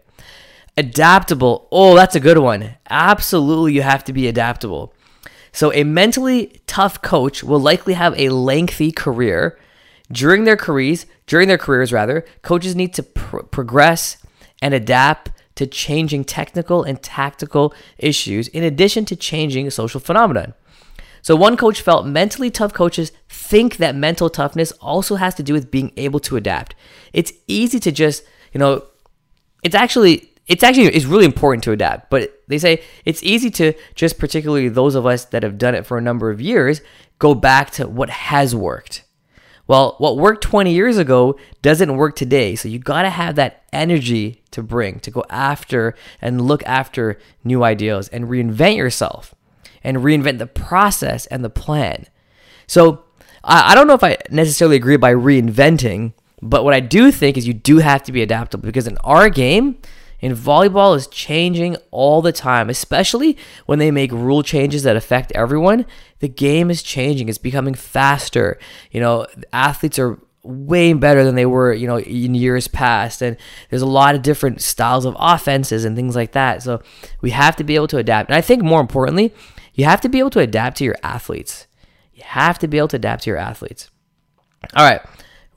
adaptable. 0.78 1.68
Oh, 1.74 1.94
that's 1.98 2.16
a 2.16 2.22
good 2.22 2.38
one. 2.38 2.76
Absolutely, 2.90 3.74
you 3.74 3.82
have 3.82 4.06
to 4.06 4.14
be 4.14 4.30
adaptable. 4.30 4.95
So 5.56 5.72
a 5.74 5.86
mentally 5.86 6.62
tough 6.68 7.02
coach 7.02 7.42
will 7.42 7.62
likely 7.62 7.94
have 7.94 8.14
a 8.20 8.28
lengthy 8.28 8.92
career. 8.92 9.58
During 10.12 10.44
their 10.44 10.58
careers, 10.58 11.06
during 11.28 11.48
their 11.48 11.58
careers 11.58 11.94
rather, 11.94 12.26
coaches 12.42 12.76
need 12.76 12.94
to 12.96 13.04
pr- 13.04 13.40
progress 13.40 14.18
and 14.62 14.74
adapt 14.74 15.32
to 15.56 15.66
changing 15.66 16.26
technical 16.26 16.84
and 16.84 17.02
tactical 17.02 17.74
issues 17.98 18.50
in 18.50 18.64
addition 18.64 19.06
to 19.06 19.16
changing 19.16 19.70
social 19.70 20.02
phenomenon. 20.02 20.54
So 21.22 21.38
one 21.38 21.56
coach 21.56 21.82
felt 21.82 22.06
mentally 22.06 22.52
tough 22.52 22.74
coaches 22.74 23.14
think 23.30 23.78
that 23.78 23.96
mental 23.96 24.30
toughness 24.30 24.74
also 24.74 25.16
has 25.16 25.36
to 25.36 25.44
do 25.44 25.54
with 25.54 25.72
being 25.72 25.94
able 25.96 26.20
to 26.20 26.36
adapt. 26.36 26.76
It's 27.14 27.32
easy 27.48 27.80
to 27.80 27.94
just, 27.94 28.24
you 28.52 28.60
know, 28.60 28.84
it's 29.64 29.74
actually 29.74 30.34
it's 30.48 30.64
actually 30.64 30.88
it's 30.88 31.06
really 31.06 31.26
important 31.26 31.64
to 31.64 31.72
adapt, 31.72 32.10
but 32.10 32.35
they 32.48 32.58
say 32.58 32.84
it's 33.06 33.24
easy 33.24 33.50
to 33.52 33.74
just 33.96 34.20
particularly 34.20 34.70
those 34.70 34.96
of 34.96 35.06
us 35.06 35.26
that 35.26 35.44
have 35.44 35.58
done 35.58 35.76
it 35.76 35.86
for 35.86 35.98
a 35.98 36.02
number 36.02 36.30
of 36.30 36.42
years 36.42 36.82
go 37.20 37.34
back 37.34 37.72
to 37.72 37.88
what 37.88 38.10
has 38.10 38.56
worked. 38.56 39.04
Well, 39.68 39.96
what 39.98 40.18
worked 40.18 40.44
20 40.44 40.72
years 40.72 40.98
ago 40.98 41.40
doesn't 41.62 41.98
work 41.98 42.16
today. 42.16 42.56
So 42.56 42.70
you 42.70 42.78
got 42.78 43.02
to 43.02 43.10
have 43.10 43.36
that 43.36 43.64
energy 43.74 44.44
to 44.52 44.62
bring, 44.62 45.00
to 45.00 45.12
go 45.12 45.24
after 45.30 45.96
and 46.22 46.42
look 46.42 46.64
after 46.66 47.18
new 47.44 47.64
ideas 47.64 48.08
and 48.10 48.26
reinvent 48.26 48.78
yourself 48.78 49.34
and 49.84 49.98
reinvent 49.98 50.38
the 50.38 50.48
process 50.48 51.26
and 51.28 51.44
the 51.44 51.50
plan. 51.50 52.06
So 52.68 53.06
I, 53.44 53.72
I 53.72 53.76
don't 53.76 53.88
know 53.88 53.94
if 53.94 54.04
I 54.04 54.18
necessarily 54.30 54.76
agree 54.76 54.98
by 54.98 55.14
reinventing, 55.14 56.14
but 56.42 56.64
what 56.64 56.74
I 56.76 56.80
do 56.80 57.12
think 57.12 57.38
is 57.38 57.48
you 57.48 57.54
do 57.54 57.80
have 57.80 58.04
to 58.04 58.12
be 58.12 58.22
adaptable 58.22 58.66
because 58.66 58.88
in 58.88 58.98
our 59.00 59.30
game, 59.30 59.78
and 60.22 60.36
volleyball 60.36 60.96
is 60.96 61.08
changing 61.08 61.78
all 61.92 62.22
the 62.22 62.32
time, 62.32 62.70
especially 62.70 63.38
when 63.66 63.80
they 63.80 63.92
make 63.92 64.12
rule 64.12 64.44
changes 64.44 64.84
that 64.84 64.96
affect 64.96 65.32
everyone. 65.34 65.86
The 66.20 66.30
game 66.30 66.72
is 66.72 66.82
changing, 66.82 67.30
it's 67.30 67.38
becoming 67.38 67.74
faster. 67.74 68.58
You 68.92 69.02
know, 69.02 69.28
athletes 69.54 70.00
are 70.00 70.20
way 70.46 70.94
better 70.94 71.24
than 71.24 71.36
they 71.36 71.46
were, 71.46 71.74
you 71.74 71.88
know, 71.88 72.00
in 72.00 72.36
years 72.36 72.68
past. 72.68 73.22
And 73.22 73.38
there's 73.70 73.82
a 73.82 73.88
lot 73.88 74.16
of 74.16 74.22
different 74.22 74.62
styles 74.62 75.06
of 75.06 75.16
offenses 75.20 75.86
and 75.86 75.96
things 75.96 76.16
like 76.16 76.34
that. 76.34 76.64
So 76.64 76.82
we 77.22 77.32
have 77.32 77.56
to 77.58 77.64
be 77.64 77.76
able 77.76 77.88
to 77.88 77.98
adapt. 77.98 78.30
And 78.30 78.36
I 78.36 78.42
think 78.42 78.64
more 78.64 78.82
importantly, 78.82 79.34
you 79.74 79.86
have 79.86 80.02
to 80.02 80.10
be 80.10 80.20
able 80.20 80.30
to 80.32 80.40
adapt 80.40 80.78
to 80.78 80.84
your 80.84 80.96
athletes. 81.04 81.68
You 82.14 82.24
have 82.26 82.60
to 82.60 82.68
be 82.68 82.78
able 82.78 82.88
to 82.90 82.96
adapt 82.96 83.24
to 83.24 83.30
your 83.30 83.40
athletes. 83.40 83.90
All 84.76 84.86
right. 84.86 85.02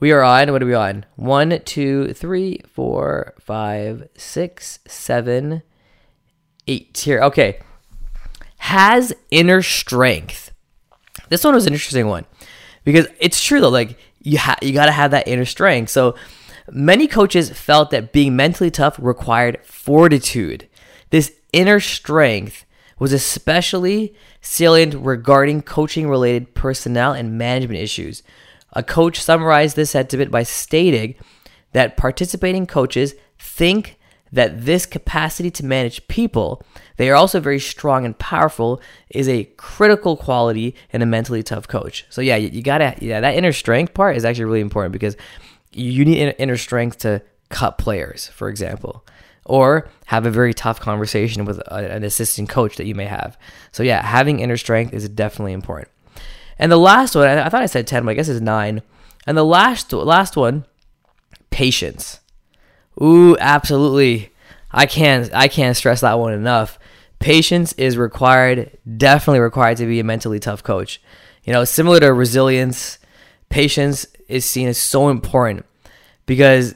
We 0.00 0.12
are 0.12 0.22
on, 0.22 0.52
what 0.52 0.62
are 0.62 0.66
we 0.66 0.74
on? 0.74 1.06
One, 1.16 1.60
two, 1.64 2.12
three, 2.14 2.60
four, 2.72 3.34
five, 3.40 4.08
six, 4.16 4.78
seven, 4.86 5.62
eight 6.68 6.96
here. 6.96 7.20
Okay. 7.22 7.60
Has 8.58 9.12
inner 9.30 9.62
strength. 9.62 10.52
This 11.28 11.42
one 11.44 11.54
was 11.54 11.66
an 11.66 11.72
interesting 11.72 12.06
one 12.06 12.26
because 12.84 13.06
it's 13.18 13.42
true 13.42 13.60
though, 13.60 13.68
like 13.68 13.98
you 14.20 14.38
ha- 14.38 14.56
you 14.62 14.72
got 14.72 14.86
to 14.86 14.92
have 14.92 15.10
that 15.10 15.26
inner 15.26 15.44
strength. 15.44 15.90
So 15.90 16.14
many 16.70 17.06
coaches 17.06 17.50
felt 17.50 17.90
that 17.90 18.12
being 18.12 18.36
mentally 18.36 18.70
tough 18.70 18.98
required 19.00 19.60
fortitude. 19.64 20.68
This 21.10 21.32
inner 21.52 21.80
strength 21.80 22.64
was 22.98 23.12
especially 23.12 24.14
salient 24.40 24.94
regarding 24.94 25.62
coaching 25.62 26.08
related 26.08 26.54
personnel 26.54 27.12
and 27.12 27.36
management 27.36 27.80
issues 27.80 28.22
a 28.72 28.82
coach 28.82 29.20
summarized 29.20 29.76
this 29.76 29.90
sentiment 29.90 30.30
by 30.30 30.42
stating 30.42 31.14
that 31.72 31.96
participating 31.96 32.66
coaches 32.66 33.14
think 33.38 33.98
that 34.32 34.64
this 34.64 34.84
capacity 34.84 35.50
to 35.50 35.64
manage 35.64 36.06
people, 36.08 36.62
they 36.96 37.08
are 37.10 37.14
also 37.14 37.40
very 37.40 37.58
strong 37.58 38.04
and 38.04 38.18
powerful, 38.18 38.80
is 39.10 39.28
a 39.28 39.44
critical 39.56 40.16
quality 40.16 40.74
in 40.90 41.02
a 41.02 41.06
mentally 41.06 41.42
tough 41.42 41.66
coach. 41.66 42.04
So 42.10 42.20
yeah, 42.20 42.36
you, 42.36 42.48
you 42.48 42.62
gotta 42.62 42.94
yeah 43.00 43.20
that 43.20 43.34
inner 43.34 43.52
strength 43.52 43.94
part 43.94 44.16
is 44.16 44.24
actually 44.24 44.44
really 44.44 44.60
important 44.60 44.92
because 44.92 45.16
you 45.72 46.04
need 46.04 46.34
inner 46.38 46.56
strength 46.56 46.98
to 46.98 47.22
cut 47.48 47.78
players, 47.78 48.28
for 48.28 48.48
example, 48.48 49.06
or 49.44 49.88
have 50.06 50.26
a 50.26 50.30
very 50.30 50.52
tough 50.52 50.80
conversation 50.80 51.44
with 51.44 51.60
an 51.70 52.04
assistant 52.04 52.48
coach 52.48 52.76
that 52.76 52.86
you 52.86 52.94
may 52.94 53.06
have. 53.06 53.38
So 53.72 53.82
yeah, 53.82 54.02
having 54.04 54.40
inner 54.40 54.56
strength 54.56 54.92
is 54.92 55.08
definitely 55.08 55.52
important. 55.52 55.88
And 56.58 56.72
the 56.72 56.76
last 56.76 57.14
one, 57.14 57.28
I 57.28 57.48
thought 57.48 57.62
I 57.62 57.66
said 57.66 57.86
10, 57.86 58.04
but 58.04 58.10
I 58.10 58.14
guess 58.14 58.28
it's 58.28 58.40
9. 58.40 58.82
And 59.26 59.36
the 59.36 59.44
last 59.44 59.92
last 59.92 60.36
one, 60.36 60.64
patience. 61.50 62.20
Ooh, 63.00 63.36
absolutely. 63.38 64.32
I 64.70 64.86
can't 64.86 65.32
I 65.34 65.48
can't 65.48 65.76
stress 65.76 66.00
that 66.00 66.18
one 66.18 66.32
enough. 66.32 66.78
Patience 67.18 67.72
is 67.74 67.96
required, 67.96 68.78
definitely 68.96 69.40
required 69.40 69.76
to 69.78 69.86
be 69.86 70.00
a 70.00 70.04
mentally 70.04 70.38
tough 70.38 70.62
coach. 70.62 71.00
You 71.44 71.52
know, 71.52 71.64
similar 71.64 72.00
to 72.00 72.12
resilience, 72.12 72.98
patience 73.48 74.06
is 74.28 74.44
seen 74.44 74.68
as 74.68 74.78
so 74.78 75.08
important 75.08 75.64
because 76.26 76.74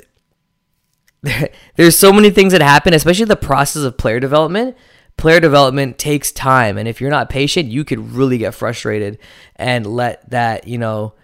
there's 1.76 1.96
so 1.96 2.12
many 2.12 2.30
things 2.30 2.52
that 2.52 2.62
happen, 2.62 2.94
especially 2.94 3.26
the 3.26 3.36
process 3.36 3.82
of 3.82 3.96
player 3.96 4.20
development. 4.20 4.76
Player 5.16 5.40
development 5.40 5.99
takes 5.99 6.33
time, 6.33 6.76
and 6.76 6.88
if 6.88 7.00
you're 7.00 7.11
not 7.11 7.31
patient, 7.31 7.69
you 7.69 7.85
could 7.85 8.12
really 8.12 8.38
get 8.38 8.54
frustrated 8.54 9.19
and 9.57 9.87
let 9.87 10.28
that, 10.31 10.66
you 10.66 10.78
know, 10.78 11.14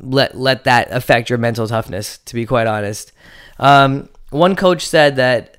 let 0.00 0.36
let 0.36 0.64
that 0.64 0.88
affect 0.90 1.28
your 1.28 1.38
mental 1.38 1.66
toughness. 1.66 2.18
To 2.18 2.34
be 2.34 2.46
quite 2.46 2.66
honest, 2.66 3.12
um, 3.58 4.08
one 4.30 4.56
coach 4.56 4.86
said 4.86 5.16
that 5.16 5.58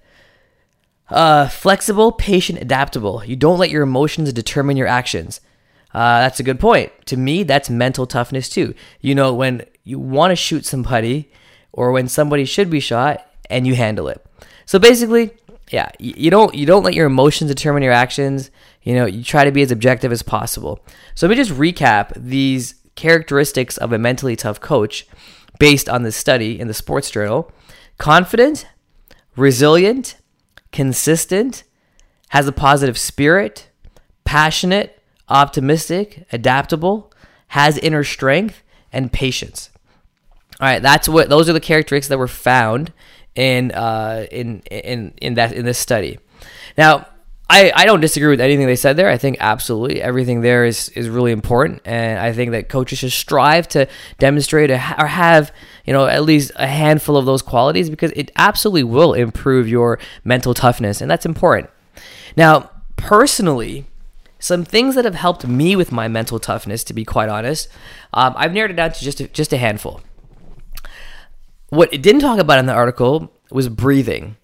uh, 1.10 1.48
flexible, 1.48 2.12
patient, 2.12 2.60
adaptable. 2.60 3.24
You 3.24 3.36
don't 3.36 3.60
let 3.60 3.70
your 3.70 3.84
emotions 3.84 4.32
determine 4.34 4.78
your 4.78 4.88
actions. 4.88 5.42
Uh, 5.94 6.20
that's 6.20 6.40
a 6.40 6.44
good 6.44 6.60
point. 6.60 6.92
To 7.08 7.18
me, 7.18 7.44
that's 7.44 7.70
mental 7.70 8.06
toughness 8.06 8.48
too. 8.48 8.76
You 9.02 9.16
know, 9.16 9.34
when 9.34 9.66
you 9.84 10.00
want 10.00 10.32
to 10.32 10.36
shoot 10.36 10.66
somebody 10.66 11.32
or 11.72 11.92
when 11.92 12.08
somebody 12.08 12.46
should 12.46 12.70
be 12.70 12.80
shot 12.80 13.26
and 13.50 13.66
you 13.66 13.76
handle 13.76 14.08
it. 14.08 14.24
So 14.66 14.78
basically, 14.78 15.32
yeah, 15.70 15.90
you 16.00 16.32
don't 16.32 16.54
you 16.56 16.66
don't 16.66 16.84
let 16.84 16.96
your 16.96 17.06
emotions 17.06 17.50
determine 17.50 17.84
your 17.84 17.94
actions. 17.94 18.50
You 18.82 18.96
know, 18.96 19.06
you 19.06 19.24
try 19.24 19.46
to 19.46 19.52
be 19.52 19.62
as 19.62 19.72
objective 19.72 20.12
as 20.12 20.24
possible. 20.24 20.80
So 21.16 21.28
let 21.28 21.32
me 21.32 21.44
just 21.44 21.58
recap 21.58 22.12
these 22.16 22.76
characteristics 22.96 23.78
of 23.78 23.94
a 23.94 24.00
mentally 24.00 24.36
tough 24.36 24.60
coach 24.60 25.08
based 25.60 25.88
on 25.88 26.04
this 26.04 26.16
study 26.16 26.60
in 26.60 26.68
the 26.68 26.74
Sports 26.74 27.12
Journal. 27.12 27.52
Confident, 27.98 28.66
resilient, 29.36 30.16
consistent, 30.72 31.64
has 32.30 32.48
a 32.48 32.52
positive 32.52 32.98
spirit, 32.98 33.70
passionate, 34.24 35.02
optimistic, 35.28 36.26
adaptable, 36.32 37.12
has 37.50 37.78
inner 37.78 38.04
strength, 38.04 38.64
and 38.92 39.12
patience. 39.12 39.70
All 40.60 40.68
right, 40.68 40.82
that's 40.82 41.08
what 41.08 41.30
those 41.30 41.48
are 41.48 41.54
the 41.54 41.60
characteristics 41.60 42.08
that 42.08 42.18
were 42.18 42.28
found 42.28 42.92
in 43.40 43.72
uh, 43.72 44.26
in 44.32 44.62
in 44.70 45.14
in 45.22 45.36
that 45.36 45.54
in 45.54 45.66
this 45.66 45.80
study. 45.80 46.20
Now, 46.78 47.08
I, 47.50 47.72
I 47.74 47.86
don't 47.86 48.02
disagree 48.02 48.30
with 48.30 48.42
anything 48.42 48.68
they 48.68 48.76
said 48.76 48.98
there. 48.98 49.10
I 49.10 49.18
think 49.18 49.38
absolutely 49.40 50.02
everything 50.02 50.42
there 50.42 50.66
is, 50.66 50.90
is 50.90 51.10
really 51.10 51.32
important, 51.32 51.82
and 51.86 52.20
I 52.20 52.34
think 52.34 52.52
that 52.52 52.70
coaches 52.70 53.00
should 53.00 53.14
strive 53.14 53.68
to 53.70 53.88
demonstrate 54.20 54.70
or 54.72 54.78
have 54.78 55.54
you 55.86 55.94
know 55.94 56.06
at 56.06 56.24
least 56.24 56.52
a 56.58 56.68
handful 56.68 57.16
of 57.16 57.26
those 57.26 57.42
qualities 57.42 57.90
because 57.90 58.12
it 58.12 58.30
absolutely 58.36 58.84
will 58.84 59.14
improve 59.14 59.70
your 59.70 60.00
mental 60.26 60.54
toughness, 60.54 61.00
and 61.00 61.10
that's 61.10 61.26
important. 61.26 61.70
Now, 62.36 62.70
personally, 62.98 63.86
some 64.38 64.66
things 64.66 64.96
that 64.96 65.06
have 65.06 65.16
helped 65.16 65.48
me 65.48 65.78
with 65.78 65.94
my 65.94 66.10
mental 66.10 66.40
toughness, 66.40 66.84
to 66.84 66.94
be 66.94 67.06
quite 67.06 67.30
honest, 67.30 67.70
um, 68.14 68.34
I've 68.38 68.54
narrowed 68.54 68.72
it 68.72 68.76
down 68.76 68.92
to 68.92 69.04
just 69.04 69.22
a, 69.22 69.28
just 69.30 69.54
a 69.54 69.58
handful. 69.58 70.02
What 71.70 71.94
it 71.94 72.02
didn't 72.02 72.22
talk 72.22 72.40
about 72.40 72.60
in 72.60 72.66
the 72.66 72.74
article 72.74 73.32
was 73.52 73.70
breathing. 73.70 74.36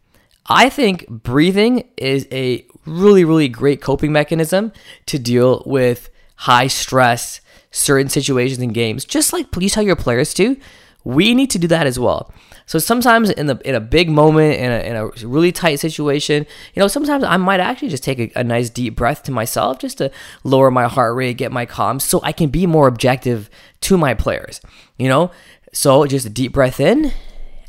I 0.48 0.70
think 0.70 1.08
breathing 1.08 1.90
is 1.98 2.28
a 2.32 2.66
really, 2.86 3.26
really 3.26 3.48
great 3.50 3.82
coping 3.82 4.12
mechanism 4.12 4.72
to 5.08 5.18
deal 5.18 5.64
with 5.66 6.10
high 6.36 6.68
stress, 6.68 7.42
certain 7.72 8.10
situations 8.10 8.60
in 8.60 8.74
games. 8.74 9.06
Just 9.06 9.34
like 9.34 9.48
you 9.60 9.70
tell 9.70 9.84
your 9.84 9.96
players 9.96 10.34
to, 10.36 10.56
we 11.04 11.34
need 11.34 11.50
to 11.52 11.60
do 11.60 11.68
that 11.68 11.88
as 11.88 12.00
well. 12.00 12.32
So 12.68 12.80
sometimes 12.80 13.30
in 13.30 13.46
the 13.46 13.60
in 13.64 13.76
a 13.76 13.80
big 13.80 14.10
moment 14.10 14.56
in 14.56 14.72
a, 14.72 14.80
in 14.80 14.96
a 14.96 15.28
really 15.28 15.52
tight 15.52 15.80
situation, 15.80 16.48
you 16.74 16.80
know, 16.80 16.88
sometimes 16.88 17.24
I 17.24 17.38
might 17.38 17.60
actually 17.60 17.90
just 17.90 18.04
take 18.04 18.20
a, 18.20 18.40
a 18.40 18.44
nice 18.44 18.72
deep 18.72 18.96
breath 18.96 19.22
to 19.24 19.32
myself 19.32 19.78
just 19.80 20.00
to 20.00 20.12
lower 20.44 20.72
my 20.72 20.88
heart 20.88 21.16
rate, 21.16 21.38
get 21.38 21.52
my 21.52 21.66
calm, 21.66 22.00
so 22.00 22.20
I 22.24 22.32
can 22.32 22.50
be 22.50 22.66
more 22.66 22.88
objective 22.88 23.50
to 23.82 23.98
my 23.98 24.16
players. 24.16 24.62
You 24.98 25.10
know, 25.10 25.32
so 25.76 26.06
just 26.06 26.26
a 26.26 26.30
deep 26.30 26.54
breath 26.54 26.80
in 26.80 27.12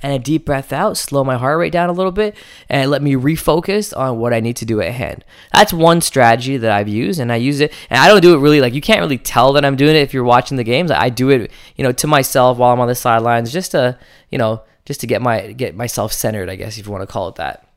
and 0.01 0.13
a 0.13 0.19
deep 0.21 0.45
breath 0.45 0.73
out, 0.73 0.97
slow 0.97 1.25
my 1.25 1.37
heart 1.37 1.59
rate 1.59 1.73
down 1.73 1.89
a 1.89 1.93
little 1.93 2.13
bit, 2.13 2.37
and 2.69 2.89
let 2.89 3.03
me 3.03 3.15
refocus 3.15 3.97
on 3.97 4.19
what 4.19 4.33
I 4.33 4.39
need 4.39 4.55
to 4.57 4.65
do 4.65 4.81
at 4.81 4.93
hand. 4.93 5.25
That's 5.53 5.73
one 5.73 6.01
strategy 6.01 6.57
that 6.57 6.71
I've 6.71 6.87
used, 6.87 7.19
and 7.19 7.33
I 7.33 7.37
use 7.37 7.59
it. 7.59 7.73
And 7.91 7.99
I 7.99 8.07
don't 8.07 8.21
do 8.21 8.35
it 8.35 8.39
really 8.39 8.61
like 8.61 8.75
you 8.75 8.81
can't 8.81 9.01
really 9.01 9.19
tell 9.19 9.53
that 9.55 9.65
I'm 9.65 9.75
doing 9.75 9.97
it 9.97 10.03
if 10.03 10.15
you're 10.15 10.23
watching 10.23 10.57
the 10.57 10.63
games. 10.63 10.93
I 10.93 11.09
do 11.09 11.31
it, 11.31 11.51
you 11.75 11.83
know, 11.83 11.91
to 11.91 12.07
myself 12.07 12.59
while 12.59 12.73
I'm 12.73 12.79
on 12.79 12.87
the 12.87 12.95
sidelines, 12.95 13.53
just 13.53 13.73
to, 13.73 13.99
you 14.31 14.39
know, 14.39 14.63
just 14.85 15.01
to 15.01 15.09
get 15.09 15.21
my 15.21 15.53
get 15.53 15.75
myself 15.75 16.13
centered, 16.13 16.49
I 16.49 16.55
guess 16.55 16.79
if 16.79 16.87
you 16.87 16.93
want 16.93 17.03
to 17.03 17.13
call 17.13 17.29
it 17.29 17.35
that. 17.35 17.69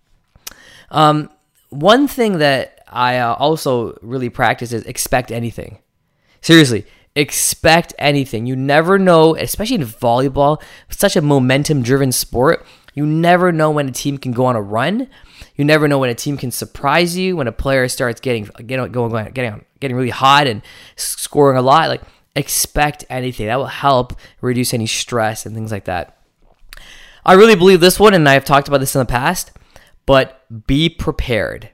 Um, 0.91 1.31
one 1.69 2.07
thing 2.07 2.37
that 2.37 2.83
I 2.87 3.17
uh, 3.17 3.33
also 3.33 3.97
really 4.03 4.29
practice 4.29 4.73
is 4.73 4.83
expect 4.83 5.31
anything. 5.31 5.79
Seriously, 6.41 6.85
expect 7.19 7.93
anything. 7.99 8.45
You 8.45 8.55
never 8.55 8.97
know, 8.97 9.35
especially 9.35 9.75
in 9.75 9.83
volleyball, 9.83 10.61
such 10.89 11.15
a 11.15 11.21
momentum 11.21 11.83
driven 11.83 12.11
sport. 12.11 12.65
You 12.93 13.05
never 13.05 13.51
know 13.51 13.71
when 13.71 13.87
a 13.87 13.91
team 13.91 14.17
can 14.17 14.31
go 14.31 14.45
on 14.45 14.55
a 14.55 14.61
run. 14.61 15.07
You 15.55 15.65
never 15.65 15.87
know 15.87 15.99
when 15.99 16.09
a 16.09 16.15
team 16.15 16.37
can 16.37 16.51
surprise 16.51 17.17
you. 17.17 17.35
When 17.35 17.47
a 17.47 17.51
player 17.51 17.87
starts 17.87 18.19
getting 18.19 18.45
getting 18.65 18.91
going, 18.91 19.11
getting 19.33 19.65
getting 19.79 19.95
really 19.95 20.09
hot 20.09 20.47
and 20.47 20.61
scoring 20.95 21.57
a 21.57 21.61
lot, 21.61 21.89
like 21.89 22.01
expect 22.35 23.05
anything. 23.09 23.47
That 23.47 23.57
will 23.57 23.65
help 23.65 24.13
reduce 24.41 24.73
any 24.73 24.87
stress 24.87 25.45
and 25.45 25.55
things 25.55 25.71
like 25.71 25.85
that. 25.85 26.17
I 27.25 27.33
really 27.33 27.55
believe 27.55 27.79
this 27.79 27.99
one, 27.99 28.13
and 28.13 28.27
I've 28.27 28.45
talked 28.45 28.67
about 28.67 28.79
this 28.79 28.95
in 28.95 28.99
the 28.99 29.05
past. 29.05 29.51
But 30.05 30.43
be 30.65 30.89
prepared. 30.89 31.69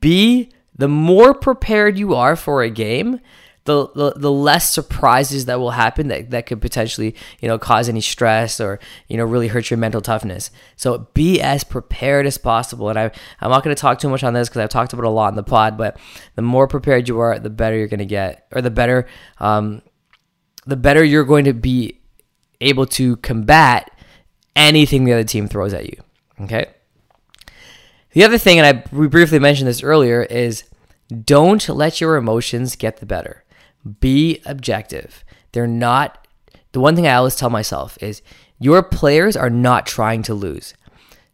Be 0.00 0.50
the 0.74 0.88
more 0.88 1.32
prepared 1.32 1.98
you 1.98 2.14
are 2.14 2.36
for 2.36 2.62
a 2.62 2.70
game, 2.70 3.20
the, 3.66 3.88
the, 3.94 4.12
the 4.16 4.32
less 4.32 4.72
surprises 4.72 5.44
that 5.46 5.60
will 5.60 5.72
happen 5.72 6.08
that, 6.08 6.30
that 6.30 6.46
could 6.46 6.60
potentially 6.60 7.14
you 7.40 7.48
know 7.48 7.58
cause 7.58 7.88
any 7.88 8.00
stress 8.00 8.60
or 8.60 8.78
you 9.08 9.16
know 9.16 9.24
really 9.24 9.48
hurt 9.48 9.70
your 9.70 9.78
mental 9.78 10.00
toughness. 10.00 10.50
So 10.76 11.08
be 11.14 11.40
as 11.40 11.64
prepared 11.64 12.26
as 12.26 12.38
possible. 12.38 12.88
And 12.88 12.98
I, 12.98 13.10
i'm 13.40 13.50
not 13.50 13.64
going 13.64 13.74
to 13.74 13.80
talk 13.80 13.98
too 13.98 14.08
much 14.08 14.22
on 14.24 14.34
this 14.34 14.48
because 14.48 14.60
i've 14.62 14.70
talked 14.70 14.92
about 14.92 15.04
a 15.04 15.10
lot 15.10 15.28
in 15.28 15.36
the 15.36 15.42
pod 15.42 15.76
but 15.76 15.98
the 16.34 16.42
more 16.42 16.66
prepared 16.66 17.08
you 17.08 17.18
are 17.20 17.38
the 17.38 17.50
better 17.50 17.76
you're 17.76 17.86
going 17.86 17.98
to 17.98 18.06
get 18.06 18.46
or 18.52 18.62
the 18.62 18.70
better 18.70 19.06
um, 19.38 19.82
the 20.66 20.76
better 20.76 21.04
you're 21.04 21.24
going 21.24 21.44
to 21.44 21.52
be 21.52 22.00
able 22.60 22.86
to 22.86 23.16
combat 23.18 23.90
anything 24.54 25.04
the 25.04 25.12
other 25.12 25.24
team 25.24 25.48
throws 25.48 25.74
at 25.74 25.86
you 25.86 26.02
okay? 26.42 26.66
The 28.12 28.24
other 28.24 28.38
thing 28.38 28.58
and 28.58 28.66
i 28.66 28.84
we 28.94 29.08
briefly 29.08 29.38
mentioned 29.38 29.68
this 29.68 29.82
earlier 29.82 30.22
is 30.22 30.64
don't 31.24 31.68
let 31.68 32.00
your 32.00 32.16
emotions 32.16 32.76
get 32.76 32.98
the 32.98 33.06
better 33.06 33.44
be 34.00 34.40
objective. 34.46 35.24
They're 35.52 35.66
not, 35.66 36.26
the 36.72 36.80
one 36.80 36.94
thing 36.96 37.06
I 37.06 37.14
always 37.14 37.36
tell 37.36 37.50
myself 37.50 37.96
is 38.00 38.22
your 38.58 38.82
players 38.82 39.36
are 39.36 39.50
not 39.50 39.86
trying 39.86 40.22
to 40.24 40.34
lose. 40.34 40.74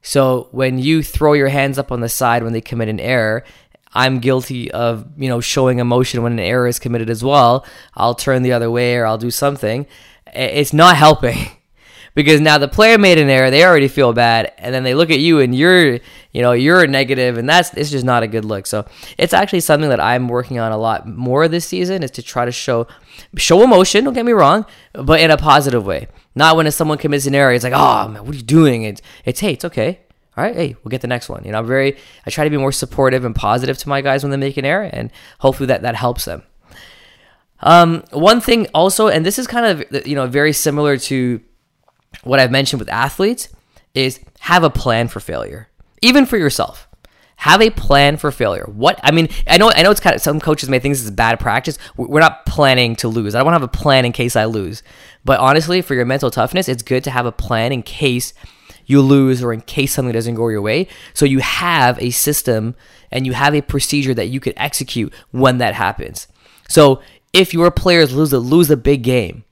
So 0.03 0.49
when 0.51 0.79
you 0.79 1.03
throw 1.03 1.33
your 1.33 1.49
hands 1.49 1.79
up 1.79 1.93
on 1.93 2.01
the 2.01 2.09
side 2.09 2.43
when 2.43 2.53
they 2.53 2.61
commit 2.61 2.89
an 2.89 3.01
error, 3.01 3.45
I'm 3.95 4.19
guilty 4.19 4.71
of, 4.71 5.07
you 5.17 5.29
know, 5.29 5.41
showing 5.41 5.79
emotion 5.79 6.23
when 6.23 6.33
an 6.33 6.41
error 6.41 6.67
is 6.67 6.79
committed 6.79 7.11
as 7.11 7.23
well. 7.23 7.65
I'll 7.95 8.15
turn 8.15 8.43
the 8.43 8.53
other 8.53 8.71
way 8.71 8.97
or 8.97 9.07
I'll 9.07 9.19
do 9.19 9.31
something. 9.31 9.87
It's 10.35 10.73
not 10.73 10.97
helping. 10.97 11.37
because 12.15 12.41
now 12.41 12.59
the 12.59 12.69
player 12.69 12.99
made 12.99 13.19
an 13.19 13.29
error, 13.29 13.51
they 13.51 13.65
already 13.65 13.89
feel 13.89 14.13
bad, 14.13 14.53
and 14.59 14.75
then 14.75 14.83
they 14.83 14.95
look 14.95 15.11
at 15.11 15.19
you 15.19 15.41
and 15.41 15.55
you're, 15.55 15.95
you 16.33 16.43
know, 16.43 16.53
you're 16.53 16.87
negative, 16.87 17.39
and 17.39 17.49
that's 17.49 17.73
it's 17.75 17.91
just 17.91 18.05
not 18.05 18.23
a 18.23 18.29
good 18.29 18.45
look. 18.45 18.67
So 18.67 18.87
it's 19.19 19.33
actually 19.33 19.61
something 19.61 19.91
that 19.91 20.01
I'm 20.01 20.29
working 20.29 20.59
on 20.59 20.73
a 20.73 20.77
lot 20.77 21.09
more 21.09 21.49
this 21.49 21.67
season 21.67 22.03
is 22.03 22.11
to 22.13 22.23
try 22.23 22.45
to 22.45 22.53
show 22.53 22.87
show 23.37 23.63
emotion. 23.63 24.05
Don't 24.05 24.15
get 24.15 24.27
me 24.27 24.33
wrong, 24.33 24.67
but 24.93 25.21
in 25.21 25.31
a 25.31 25.37
positive 25.37 25.85
way. 25.87 26.09
Not 26.35 26.57
when 26.57 26.71
someone 26.71 26.99
commits 26.99 27.27
an 27.27 27.35
error, 27.35 27.53
it's 27.53 27.65
like, 27.65 27.75
oh 27.75 28.09
man, 28.09 28.25
what 28.25 28.35
are 28.35 28.39
you 28.39 28.43
doing? 28.43 28.83
It's 28.83 29.03
it's 29.25 29.41
hey, 29.41 29.53
it's 29.53 29.65
okay. 29.65 30.01
All 30.35 30.43
right, 30.43 30.57
hey, 30.57 30.77
we'll 30.83 30.91
get 30.91 31.03
the 31.03 31.09
next 31.09 31.29
one. 31.29 31.45
You 31.45 31.53
know, 31.53 31.59
I'm 31.59 31.67
very, 31.67 31.99
I 32.27 32.31
try 32.31 32.45
to 32.45 32.51
be 32.51 32.57
more 32.57 32.73
supportive 32.73 33.27
and 33.27 33.35
positive 33.35 33.77
to 33.77 33.89
my 33.91 34.01
guys 34.01 34.25
when 34.25 34.31
they 34.31 34.39
make 34.39 34.57
an 34.57 34.65
error, 34.65 34.89
and 34.91 35.11
hopefully 35.41 35.67
that 35.67 35.83
that 35.83 35.95
helps 35.95 36.25
them. 36.25 36.43
Um, 37.61 38.03
one 38.13 38.41
thing 38.41 38.67
also, 38.75 39.09
and 39.09 39.27
this 39.27 39.39
is 39.39 39.47
kind 39.47 39.67
of 39.67 40.07
you 40.07 40.15
know 40.15 40.27
very 40.27 40.55
similar 40.55 40.97
to 40.97 41.41
what 42.23 42.41
I've 42.41 42.51
mentioned 42.51 42.81
with 42.81 42.89
athletes 42.89 43.49
is 43.95 44.21
have 44.41 44.65
a 44.65 44.71
plan 44.71 45.09
for 45.09 45.21
failure, 45.21 45.69
even 46.01 46.27
for 46.27 46.37
yourself. 46.37 46.89
Have 47.37 47.61
a 47.61 47.71
plan 47.71 48.19
for 48.19 48.31
failure. 48.31 48.65
What 48.67 49.01
I 49.03 49.11
mean, 49.11 49.29
I 49.49 49.59
know, 49.59 49.73
I 49.75 49.83
know 49.83 49.91
it's 49.91 49.99
kind 49.99 50.15
of 50.15 50.23
some 50.23 50.39
coaches 50.39 50.69
may 50.69 50.79
think 50.79 50.95
this 50.95 51.03
is 51.03 51.11
bad 51.11 51.41
practice. 51.41 51.77
We're 51.97 52.21
not 52.21 52.47
planning 52.47 52.95
to 52.97 53.09
lose. 53.09 53.35
I 53.35 53.39
don't 53.39 53.47
want 53.47 53.55
to 53.55 53.61
have 53.61 53.69
a 53.69 53.83
plan 53.83 54.05
in 54.05 54.13
case 54.13 54.37
I 54.37 54.45
lose. 54.45 54.85
But 55.25 55.41
honestly, 55.41 55.83
for 55.83 55.95
your 55.95 56.05
mental 56.05 56.31
toughness, 56.31 56.69
it's 56.69 56.85
good 56.85 57.03
to 57.03 57.11
have 57.11 57.27
a 57.27 57.33
plan 57.33 57.73
in 57.73 57.83
case 57.83 58.33
you 58.87 59.01
lose 59.01 59.43
or 59.43 59.53
in 59.53 59.61
case 59.63 59.93
something 59.93 60.13
doesn't 60.13 60.37
go 60.37 60.49
your 60.49 60.63
way. 60.63 60.87
So 61.15 61.25
you 61.25 61.41
have 61.41 62.01
a 62.01 62.11
system 62.11 62.77
and 63.11 63.27
you 63.27 63.33
have 63.33 63.55
a 63.55 63.63
procedure 63.63 64.15
that 64.15 64.29
you 64.29 64.39
could 64.39 64.55
execute 64.57 65.13
when 65.33 65.59
that 65.59 65.75
happens. 65.75 66.29
So 66.69 67.01
if 67.33 67.53
your 67.53 67.71
players 67.71 68.15
lose 68.15 68.33
a 68.33 68.39
lose 68.39 68.71
a 68.71 68.77
big 68.77 69.03
game, 69.03 69.45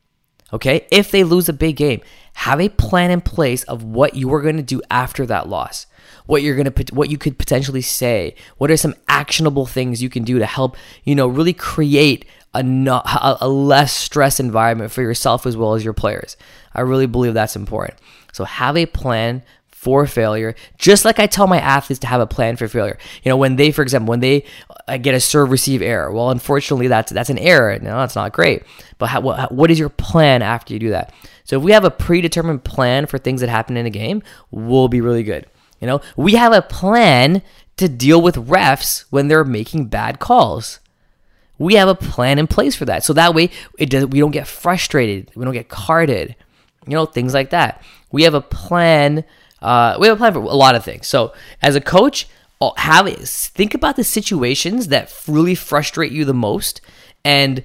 okay? 0.52 0.86
If 0.90 1.10
they 1.10 1.24
lose 1.24 1.48
a 1.48 1.52
big 1.52 1.76
game, 1.76 2.00
have 2.40 2.58
a 2.58 2.70
plan 2.70 3.10
in 3.10 3.20
place 3.20 3.64
of 3.64 3.84
what 3.84 4.14
you 4.14 4.32
are 4.32 4.40
going 4.40 4.56
to 4.56 4.62
do 4.62 4.80
after 4.90 5.26
that 5.26 5.46
loss. 5.46 5.84
What 6.24 6.42
you're 6.42 6.56
going 6.56 6.72
to 6.72 6.94
what 6.94 7.10
you 7.10 7.18
could 7.18 7.38
potentially 7.38 7.82
say. 7.82 8.34
What 8.56 8.70
are 8.70 8.78
some 8.78 8.94
actionable 9.08 9.66
things 9.66 10.02
you 10.02 10.08
can 10.08 10.24
do 10.24 10.38
to 10.38 10.46
help, 10.46 10.74
you 11.04 11.14
know, 11.14 11.26
really 11.26 11.52
create 11.52 12.24
a, 12.54 12.62
not, 12.62 13.04
a 13.42 13.46
less 13.46 13.92
stress 13.92 14.40
environment 14.40 14.90
for 14.90 15.02
yourself 15.02 15.44
as 15.44 15.54
well 15.54 15.74
as 15.74 15.84
your 15.84 15.92
players. 15.92 16.38
I 16.72 16.80
really 16.80 17.04
believe 17.04 17.34
that's 17.34 17.56
important. 17.56 17.98
So 18.32 18.44
have 18.44 18.74
a 18.74 18.86
plan 18.86 19.42
for 19.80 20.06
failure, 20.06 20.54
just 20.76 21.06
like 21.06 21.18
I 21.18 21.26
tell 21.26 21.46
my 21.46 21.58
athletes 21.58 22.00
to 22.00 22.06
have 22.06 22.20
a 22.20 22.26
plan 22.26 22.56
for 22.56 22.68
failure. 22.68 22.98
You 23.22 23.30
know, 23.30 23.38
when 23.38 23.56
they, 23.56 23.70
for 23.70 23.80
example, 23.80 24.10
when 24.10 24.20
they 24.20 24.44
uh, 24.86 24.98
get 24.98 25.14
a 25.14 25.20
serve 25.20 25.50
receive 25.50 25.80
error, 25.80 26.12
well, 26.12 26.28
unfortunately, 26.28 26.86
that's 26.86 27.10
that's 27.10 27.30
an 27.30 27.38
error. 27.38 27.78
No, 27.78 27.96
that's 27.96 28.14
not 28.14 28.34
great. 28.34 28.62
But 28.98 29.06
how, 29.06 29.22
what, 29.22 29.50
what 29.50 29.70
is 29.70 29.78
your 29.78 29.88
plan 29.88 30.42
after 30.42 30.74
you 30.74 30.80
do 30.80 30.90
that? 30.90 31.14
So 31.44 31.56
if 31.56 31.62
we 31.62 31.72
have 31.72 31.86
a 31.86 31.90
predetermined 31.90 32.62
plan 32.62 33.06
for 33.06 33.16
things 33.16 33.40
that 33.40 33.48
happen 33.48 33.78
in 33.78 33.86
a 33.86 33.90
game, 33.90 34.22
we'll 34.50 34.88
be 34.88 35.00
really 35.00 35.22
good. 35.22 35.46
You 35.80 35.86
know, 35.86 36.02
we 36.14 36.34
have 36.34 36.52
a 36.52 36.60
plan 36.60 37.40
to 37.78 37.88
deal 37.88 38.20
with 38.20 38.34
refs 38.34 39.06
when 39.08 39.28
they're 39.28 39.44
making 39.44 39.86
bad 39.86 40.18
calls. 40.18 40.80
We 41.56 41.76
have 41.76 41.88
a 41.88 41.94
plan 41.94 42.38
in 42.38 42.48
place 42.48 42.76
for 42.76 42.84
that. 42.84 43.02
So 43.02 43.14
that 43.14 43.34
way 43.34 43.48
it 43.78 43.88
does 43.88 44.04
we 44.04 44.20
don't 44.20 44.30
get 44.30 44.46
frustrated, 44.46 45.30
we 45.34 45.46
don't 45.46 45.54
get 45.54 45.70
carded. 45.70 46.36
You 46.86 46.92
know, 46.92 47.06
things 47.06 47.32
like 47.32 47.48
that. 47.48 47.82
We 48.12 48.24
have 48.24 48.34
a 48.34 48.42
plan 48.42 49.24
uh, 49.62 49.96
we 50.00 50.06
have 50.06 50.16
a 50.16 50.18
plan 50.18 50.32
for 50.32 50.40
a 50.40 50.54
lot 50.54 50.74
of 50.74 50.84
things. 50.84 51.06
So 51.06 51.32
as 51.62 51.76
a 51.76 51.80
coach, 51.80 52.26
have 52.76 53.08
think 53.48 53.74
about 53.74 53.96
the 53.96 54.04
situations 54.04 54.88
that 54.88 55.12
really 55.26 55.54
frustrate 55.54 56.12
you 56.12 56.24
the 56.24 56.34
most 56.34 56.80
and 57.24 57.64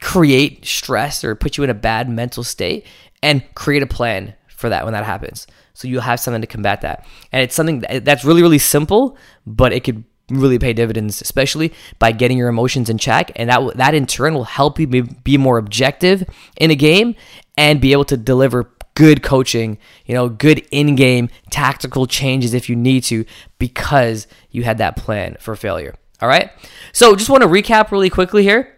create 0.00 0.64
stress 0.64 1.22
or 1.24 1.34
put 1.34 1.56
you 1.56 1.64
in 1.64 1.70
a 1.70 1.74
bad 1.74 2.08
mental 2.08 2.42
state 2.42 2.86
and 3.22 3.42
create 3.54 3.82
a 3.82 3.86
plan 3.86 4.34
for 4.48 4.68
that 4.70 4.84
when 4.84 4.94
that 4.94 5.04
happens. 5.04 5.46
So 5.74 5.88
you'll 5.88 6.02
have 6.02 6.20
something 6.20 6.40
to 6.40 6.46
combat 6.46 6.82
that. 6.82 7.06
And 7.32 7.42
it's 7.42 7.54
something 7.54 7.84
that's 8.02 8.24
really, 8.24 8.42
really 8.42 8.58
simple, 8.58 9.16
but 9.46 9.72
it 9.72 9.84
could 9.84 10.04
really 10.30 10.58
pay 10.58 10.72
dividends, 10.72 11.20
especially 11.20 11.72
by 11.98 12.12
getting 12.12 12.38
your 12.38 12.48
emotions 12.48 12.88
in 12.88 12.98
check. 12.98 13.32
And 13.36 13.50
that, 13.50 13.76
that 13.76 13.94
in 13.94 14.06
turn 14.06 14.34
will 14.34 14.44
help 14.44 14.78
you 14.78 14.86
be 14.86 15.36
more 15.36 15.58
objective 15.58 16.24
in 16.56 16.70
a 16.70 16.74
game 16.74 17.14
and 17.56 17.80
be 17.80 17.92
able 17.92 18.04
to 18.04 18.16
deliver 18.16 18.70
good 18.94 19.22
coaching, 19.22 19.78
you 20.04 20.14
know, 20.14 20.28
good 20.28 20.66
in 20.70 20.94
game 20.96 21.28
tactical 21.50 22.06
changes 22.06 22.54
if 22.54 22.68
you 22.68 22.76
need 22.76 23.04
to 23.04 23.24
because 23.58 24.26
you 24.50 24.62
had 24.62 24.78
that 24.78 24.96
plan 24.96 25.36
for 25.40 25.56
failure. 25.56 25.94
All 26.20 26.28
right. 26.28 26.50
So 26.92 27.16
just 27.16 27.30
want 27.30 27.42
to 27.42 27.48
recap 27.48 27.90
really 27.90 28.10
quickly 28.10 28.42
here. 28.42 28.76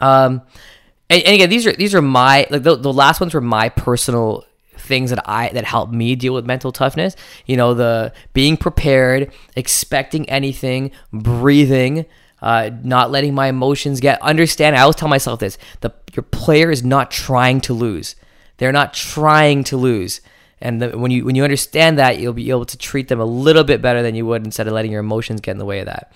Um, 0.00 0.42
and, 1.10 1.22
and 1.22 1.34
again, 1.34 1.50
these 1.50 1.66
are 1.66 1.72
these 1.72 1.94
are 1.94 2.02
my 2.02 2.46
like 2.50 2.62
the, 2.62 2.76
the 2.76 2.92
last 2.92 3.20
ones 3.20 3.34
were 3.34 3.40
my 3.40 3.68
personal 3.68 4.44
things 4.76 5.10
that 5.10 5.28
I 5.28 5.48
that 5.50 5.64
helped 5.64 5.92
me 5.92 6.14
deal 6.14 6.34
with 6.34 6.46
mental 6.46 6.72
toughness. 6.72 7.16
You 7.46 7.56
know, 7.56 7.74
the 7.74 8.12
being 8.32 8.56
prepared, 8.56 9.32
expecting 9.56 10.28
anything, 10.28 10.92
breathing, 11.12 12.06
uh, 12.40 12.70
not 12.82 13.10
letting 13.10 13.34
my 13.34 13.48
emotions 13.48 14.00
get 14.00 14.20
understand. 14.22 14.76
I 14.76 14.82
always 14.82 14.96
tell 14.96 15.08
myself 15.08 15.40
this: 15.40 15.58
the 15.80 15.92
your 16.14 16.22
player 16.22 16.70
is 16.70 16.84
not 16.84 17.10
trying 17.10 17.60
to 17.62 17.72
lose. 17.72 18.14
They're 18.58 18.72
not 18.72 18.94
trying 18.94 19.64
to 19.64 19.76
lose. 19.76 20.20
And 20.60 20.82
the, 20.82 20.98
when 20.98 21.10
you 21.10 21.24
when 21.24 21.34
you 21.34 21.44
understand 21.44 21.98
that, 21.98 22.18
you'll 22.18 22.32
be 22.32 22.50
able 22.50 22.66
to 22.66 22.76
treat 22.76 23.08
them 23.08 23.20
a 23.20 23.24
little 23.24 23.64
bit 23.64 23.80
better 23.80 24.02
than 24.02 24.14
you 24.14 24.26
would 24.26 24.44
instead 24.44 24.66
of 24.66 24.72
letting 24.74 24.90
your 24.92 25.00
emotions 25.00 25.40
get 25.40 25.52
in 25.52 25.58
the 25.58 25.64
way 25.64 25.80
of 25.80 25.86
that. 25.86 26.12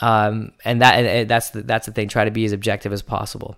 Um, 0.00 0.52
and 0.64 0.80
that 0.80 0.94
and 0.94 1.28
that's 1.28 1.50
the, 1.50 1.62
that's 1.62 1.86
the 1.86 1.92
thing. 1.92 2.08
Try 2.08 2.24
to 2.24 2.30
be 2.30 2.44
as 2.44 2.52
objective 2.52 2.92
as 2.92 3.02
possible. 3.02 3.56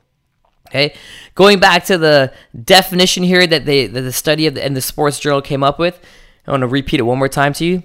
Okay, 0.69 0.95
going 1.37 1.61
back 1.61 1.85
to 1.85 1.97
the 1.97 2.33
definition 2.65 3.23
here 3.23 3.47
that 3.47 3.65
they 3.67 3.87
that 3.87 4.01
the 4.01 4.13
study 4.13 4.49
of 4.49 4.55
the, 4.55 4.65
and 4.65 4.77
the 4.77 4.83
Sports 4.83 5.21
Journal 5.21 5.41
came 5.41 5.63
up 5.63 5.79
with. 5.79 6.01
I 6.47 6.51
want 6.51 6.63
to 6.63 6.69
repeat 6.69 7.01
it 7.01 7.05
one 7.05 7.19
more 7.19 7.29
time 7.29 7.53
to 7.55 7.65
you. 7.65 7.83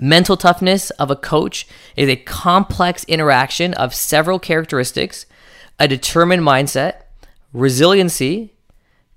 Mental 0.00 0.36
toughness 0.36 0.90
of 0.90 1.10
a 1.10 1.16
coach 1.16 1.66
is 1.96 2.08
a 2.08 2.16
complex 2.16 3.04
interaction 3.04 3.74
of 3.74 3.94
several 3.94 4.38
characteristics, 4.38 5.26
a 5.78 5.88
determined 5.88 6.42
mindset, 6.42 7.02
resiliency, 7.52 8.54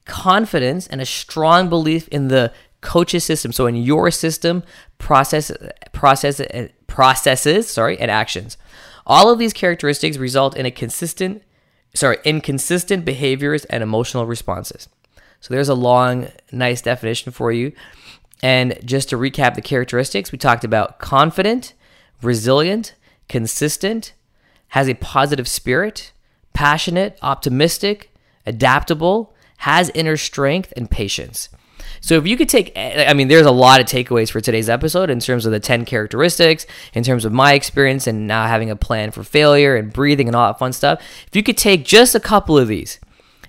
confidence 0.06 0.88
and 0.88 1.02
a 1.02 1.06
strong 1.06 1.70
belief 1.70 2.08
in 2.10 2.28
the 2.28 2.52
coach's 2.82 3.24
system. 3.24 3.52
So 3.52 3.66
in 3.68 3.76
your 3.76 4.12
system, 4.12 4.64
process, 4.98 5.52
process, 5.94 6.42
processes, 6.88 7.68
sorry, 7.68 8.00
and 8.00 8.12
actions. 8.12 8.58
All 9.06 9.30
of 9.32 9.40
these 9.40 9.54
characteristics 9.54 10.18
result 10.18 10.56
in 10.56 10.66
a 10.66 10.72
consistent, 10.72 11.44
sorry, 11.94 12.18
inconsistent 12.24 13.06
behaviors 13.06 13.66
and 13.66 13.84
emotional 13.84 14.26
responses. 14.26 14.88
So 15.40 15.54
there's 15.54 15.70
a 15.70 15.76
long, 15.76 16.30
nice 16.52 16.82
definition 16.82 17.32
for 17.32 17.52
you. 17.52 17.74
And 18.42 18.80
just 18.86 19.10
to 19.10 19.18
recap 19.18 19.56
the 19.56 19.62
characteristics, 19.62 20.32
we 20.32 20.38
talked 20.38 20.64
about 20.64 21.00
confident, 21.00 21.74
resilient, 22.22 22.96
consistent, 23.28 24.14
has 24.70 24.88
a 24.90 24.96
positive 24.96 25.48
spirit, 25.48 26.12
passionate, 26.54 27.18
optimistic, 27.22 28.14
adaptable, 28.46 29.33
has 29.64 29.90
inner 29.94 30.18
strength 30.18 30.74
and 30.76 30.92
patience. 30.92 31.48
So 32.02 32.16
if 32.16 32.28
you 32.28 32.36
could 32.36 32.50
take, 32.50 32.74
I 32.76 33.14
mean, 33.14 33.30
there's 33.30 33.46
a 33.46 33.52
lot 33.52 33.80
of 33.80 33.86
takeaways 33.88 34.30
for 34.30 34.42
today's 34.42 34.68
episode 34.68 35.10
in 35.10 35.22
terms 35.22 35.46
of 35.46 35.54
the 35.54 35.60
10 35.62 35.86
characteristics, 35.86 36.66
in 36.94 37.02
terms 37.02 37.24
of 37.24 37.32
my 37.32 37.54
experience 37.54 38.06
and 38.06 38.28
now 38.28 38.46
having 38.46 38.70
a 38.70 38.76
plan 38.76 39.12
for 39.12 39.24
failure 39.24 39.78
and 39.78 39.94
breathing 39.94 40.28
and 40.28 40.36
all 40.36 40.48
that 40.48 40.60
fun 40.60 40.74
stuff. 40.74 41.02
If 41.28 41.34
you 41.34 41.44
could 41.44 41.56
take 41.56 41.86
just 41.86 42.14
a 42.14 42.20
couple 42.20 42.58
of 42.58 42.68
these 42.68 43.00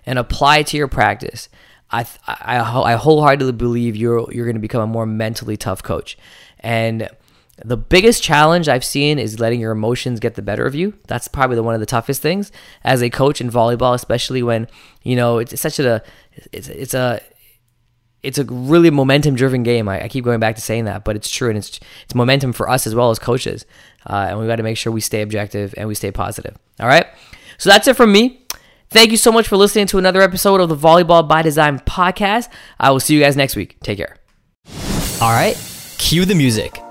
and 0.07 0.17
apply 0.17 0.59
it 0.59 0.69
to 0.69 0.77
your 0.77 0.87
practice, 0.87 1.49
I, 1.91 2.07
I, 2.29 2.61
I 2.61 2.93
wholeheartedly 2.93 3.55
believe 3.55 3.97
you're, 3.97 4.31
you're 4.31 4.47
going 4.47 4.55
to 4.55 4.61
become 4.61 4.83
a 4.83 4.87
more 4.87 5.07
mentally 5.07 5.57
tough 5.57 5.83
coach. 5.83 6.17
And 6.61 7.09
the 7.63 7.77
biggest 7.77 8.23
challenge 8.23 8.69
I've 8.69 8.85
seen 8.85 9.19
is 9.19 9.39
letting 9.39 9.61
your 9.61 9.73
emotions 9.73 10.19
get 10.19 10.35
the 10.35 10.43
better 10.43 10.67
of 10.67 10.75
you. 10.75 10.95
That's 11.07 11.29
probably 11.29 11.57
the, 11.57 11.63
one 11.63 11.75
of 11.75 11.81
the 11.81 11.87
toughest 11.87 12.21
things 12.21 12.51
as 12.83 13.03
a 13.03 13.11
coach 13.11 13.41
in 13.41 13.51
volleyball, 13.51 13.95
especially 13.95 14.43
when 14.43 14.67
you 15.03 15.15
know 15.15 15.39
it's, 15.39 15.61
such 15.61 15.79
a 15.79 16.03
it's 16.53 16.69
it's 16.69 16.95
a 16.95 17.21
it's 18.23 18.39
a 18.39 18.45
really 18.45 18.91
momentum 18.91 19.37
driven 19.37 19.63
game. 19.63 19.89
I, 19.89 20.05
I, 20.05 20.09
keep 20.09 20.25
going 20.25 20.41
back 20.41 20.57
to 20.57 20.63
saying 20.63 20.87
that, 20.87 21.05
but 21.05 21.15
it's 21.15 21.31
true, 21.31 21.49
and 21.49 21.59
it's 21.59 21.79
it's 22.05 22.15
momentum 22.15 22.53
for 22.53 22.69
us 22.69 22.87
as 22.87 22.95
well 22.95 23.11
as 23.11 23.19
coaches, 23.19 23.67
uh, 24.07 24.27
and 24.31 24.41
we 24.41 24.47
got 24.47 24.57
to 24.57 24.63
make 24.63 24.77
sure 24.77 24.93
we 24.93 25.01
stay 25.01 25.23
objective 25.23 25.75
and 25.77 25.87
we 25.87 25.95
stay 25.95 26.11
positive. 26.11 26.57
All 26.81 26.89
right, 26.89 27.07
so 27.59 27.71
that's 27.71 27.87
it 27.87 27.97
from 27.97 28.11
me. 28.11 28.47
Thank 28.91 29.11
you 29.11 29.17
so 29.17 29.31
much 29.31 29.47
for 29.49 29.57
listening 29.57 29.87
to 29.89 29.99
another 29.99 30.23
episode 30.23 30.61
of 30.61 30.69
the 30.69 30.77
Volleyball 30.77 31.29
by 31.29 31.43
Design 31.43 31.79
podcast. 31.81 32.49
I 32.79 32.91
will 32.91 33.01
see 33.01 33.15
you 33.15 33.21
guys 33.21 33.37
next 33.37 33.55
week. 33.57 33.79
Take 33.81 33.99
care. 33.99 34.17
All 35.21 35.31
right, 35.31 35.57
cue 35.99 36.25
the 36.25 36.35
music. 36.35 36.84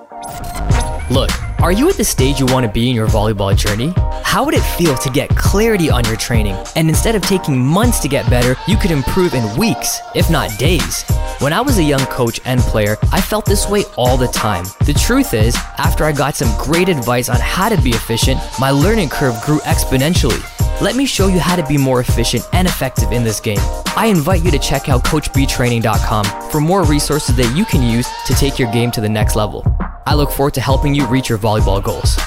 Look, 1.09 1.29
are 1.61 1.71
you 1.71 1.89
at 1.89 1.95
the 1.95 2.03
stage 2.03 2.39
you 2.39 2.45
want 2.47 2.65
to 2.65 2.71
be 2.71 2.89
in 2.89 2.95
your 2.95 3.07
volleyball 3.07 3.55
journey? 3.55 3.93
How 4.23 4.43
would 4.43 4.53
it 4.53 4.61
feel 4.61 4.95
to 4.97 5.09
get 5.09 5.29
clarity 5.29 5.89
on 5.89 6.03
your 6.05 6.15
training 6.15 6.55
and 6.75 6.89
instead 6.89 7.15
of 7.15 7.21
taking 7.21 7.63
months 7.63 7.99
to 7.99 8.07
get 8.07 8.29
better, 8.29 8.55
you 8.67 8.77
could 8.77 8.91
improve 8.91 9.33
in 9.33 9.57
weeks, 9.57 9.99
if 10.15 10.29
not 10.29 10.57
days? 10.57 11.03
When 11.39 11.53
I 11.53 11.61
was 11.61 11.77
a 11.77 11.83
young 11.83 12.05
coach 12.07 12.39
and 12.45 12.59
player, 12.61 12.97
I 13.11 13.21
felt 13.21 13.45
this 13.45 13.69
way 13.69 13.83
all 13.95 14.17
the 14.17 14.27
time. 14.27 14.65
The 14.85 14.93
truth 14.93 15.33
is, 15.33 15.55
after 15.77 16.03
I 16.03 16.11
got 16.13 16.35
some 16.35 16.51
great 16.57 16.89
advice 16.89 17.29
on 17.29 17.39
how 17.39 17.69
to 17.69 17.81
be 17.81 17.91
efficient, 17.91 18.39
my 18.59 18.71
learning 18.71 19.09
curve 19.09 19.39
grew 19.43 19.59
exponentially. 19.59 20.41
Let 20.81 20.95
me 20.95 21.05
show 21.05 21.27
you 21.27 21.39
how 21.39 21.55
to 21.55 21.65
be 21.65 21.77
more 21.77 21.99
efficient 21.99 22.43
and 22.53 22.67
effective 22.67 23.11
in 23.11 23.23
this 23.23 23.39
game. 23.39 23.59
I 23.95 24.07
invite 24.07 24.43
you 24.43 24.51
to 24.51 24.59
check 24.59 24.89
out 24.89 25.03
CoachBTraining.com 25.03 26.49
for 26.49 26.59
more 26.59 26.83
resources 26.83 27.35
that 27.35 27.55
you 27.55 27.65
can 27.65 27.83
use 27.83 28.07
to 28.25 28.33
take 28.33 28.57
your 28.57 28.71
game 28.71 28.89
to 28.91 29.01
the 29.01 29.09
next 29.09 29.35
level. 29.35 29.63
I 30.05 30.15
look 30.15 30.31
forward 30.31 30.53
to 30.55 30.61
helping 30.61 30.93
you 30.93 31.05
reach 31.07 31.29
your 31.29 31.37
volleyball 31.37 31.81
goals. 31.81 32.17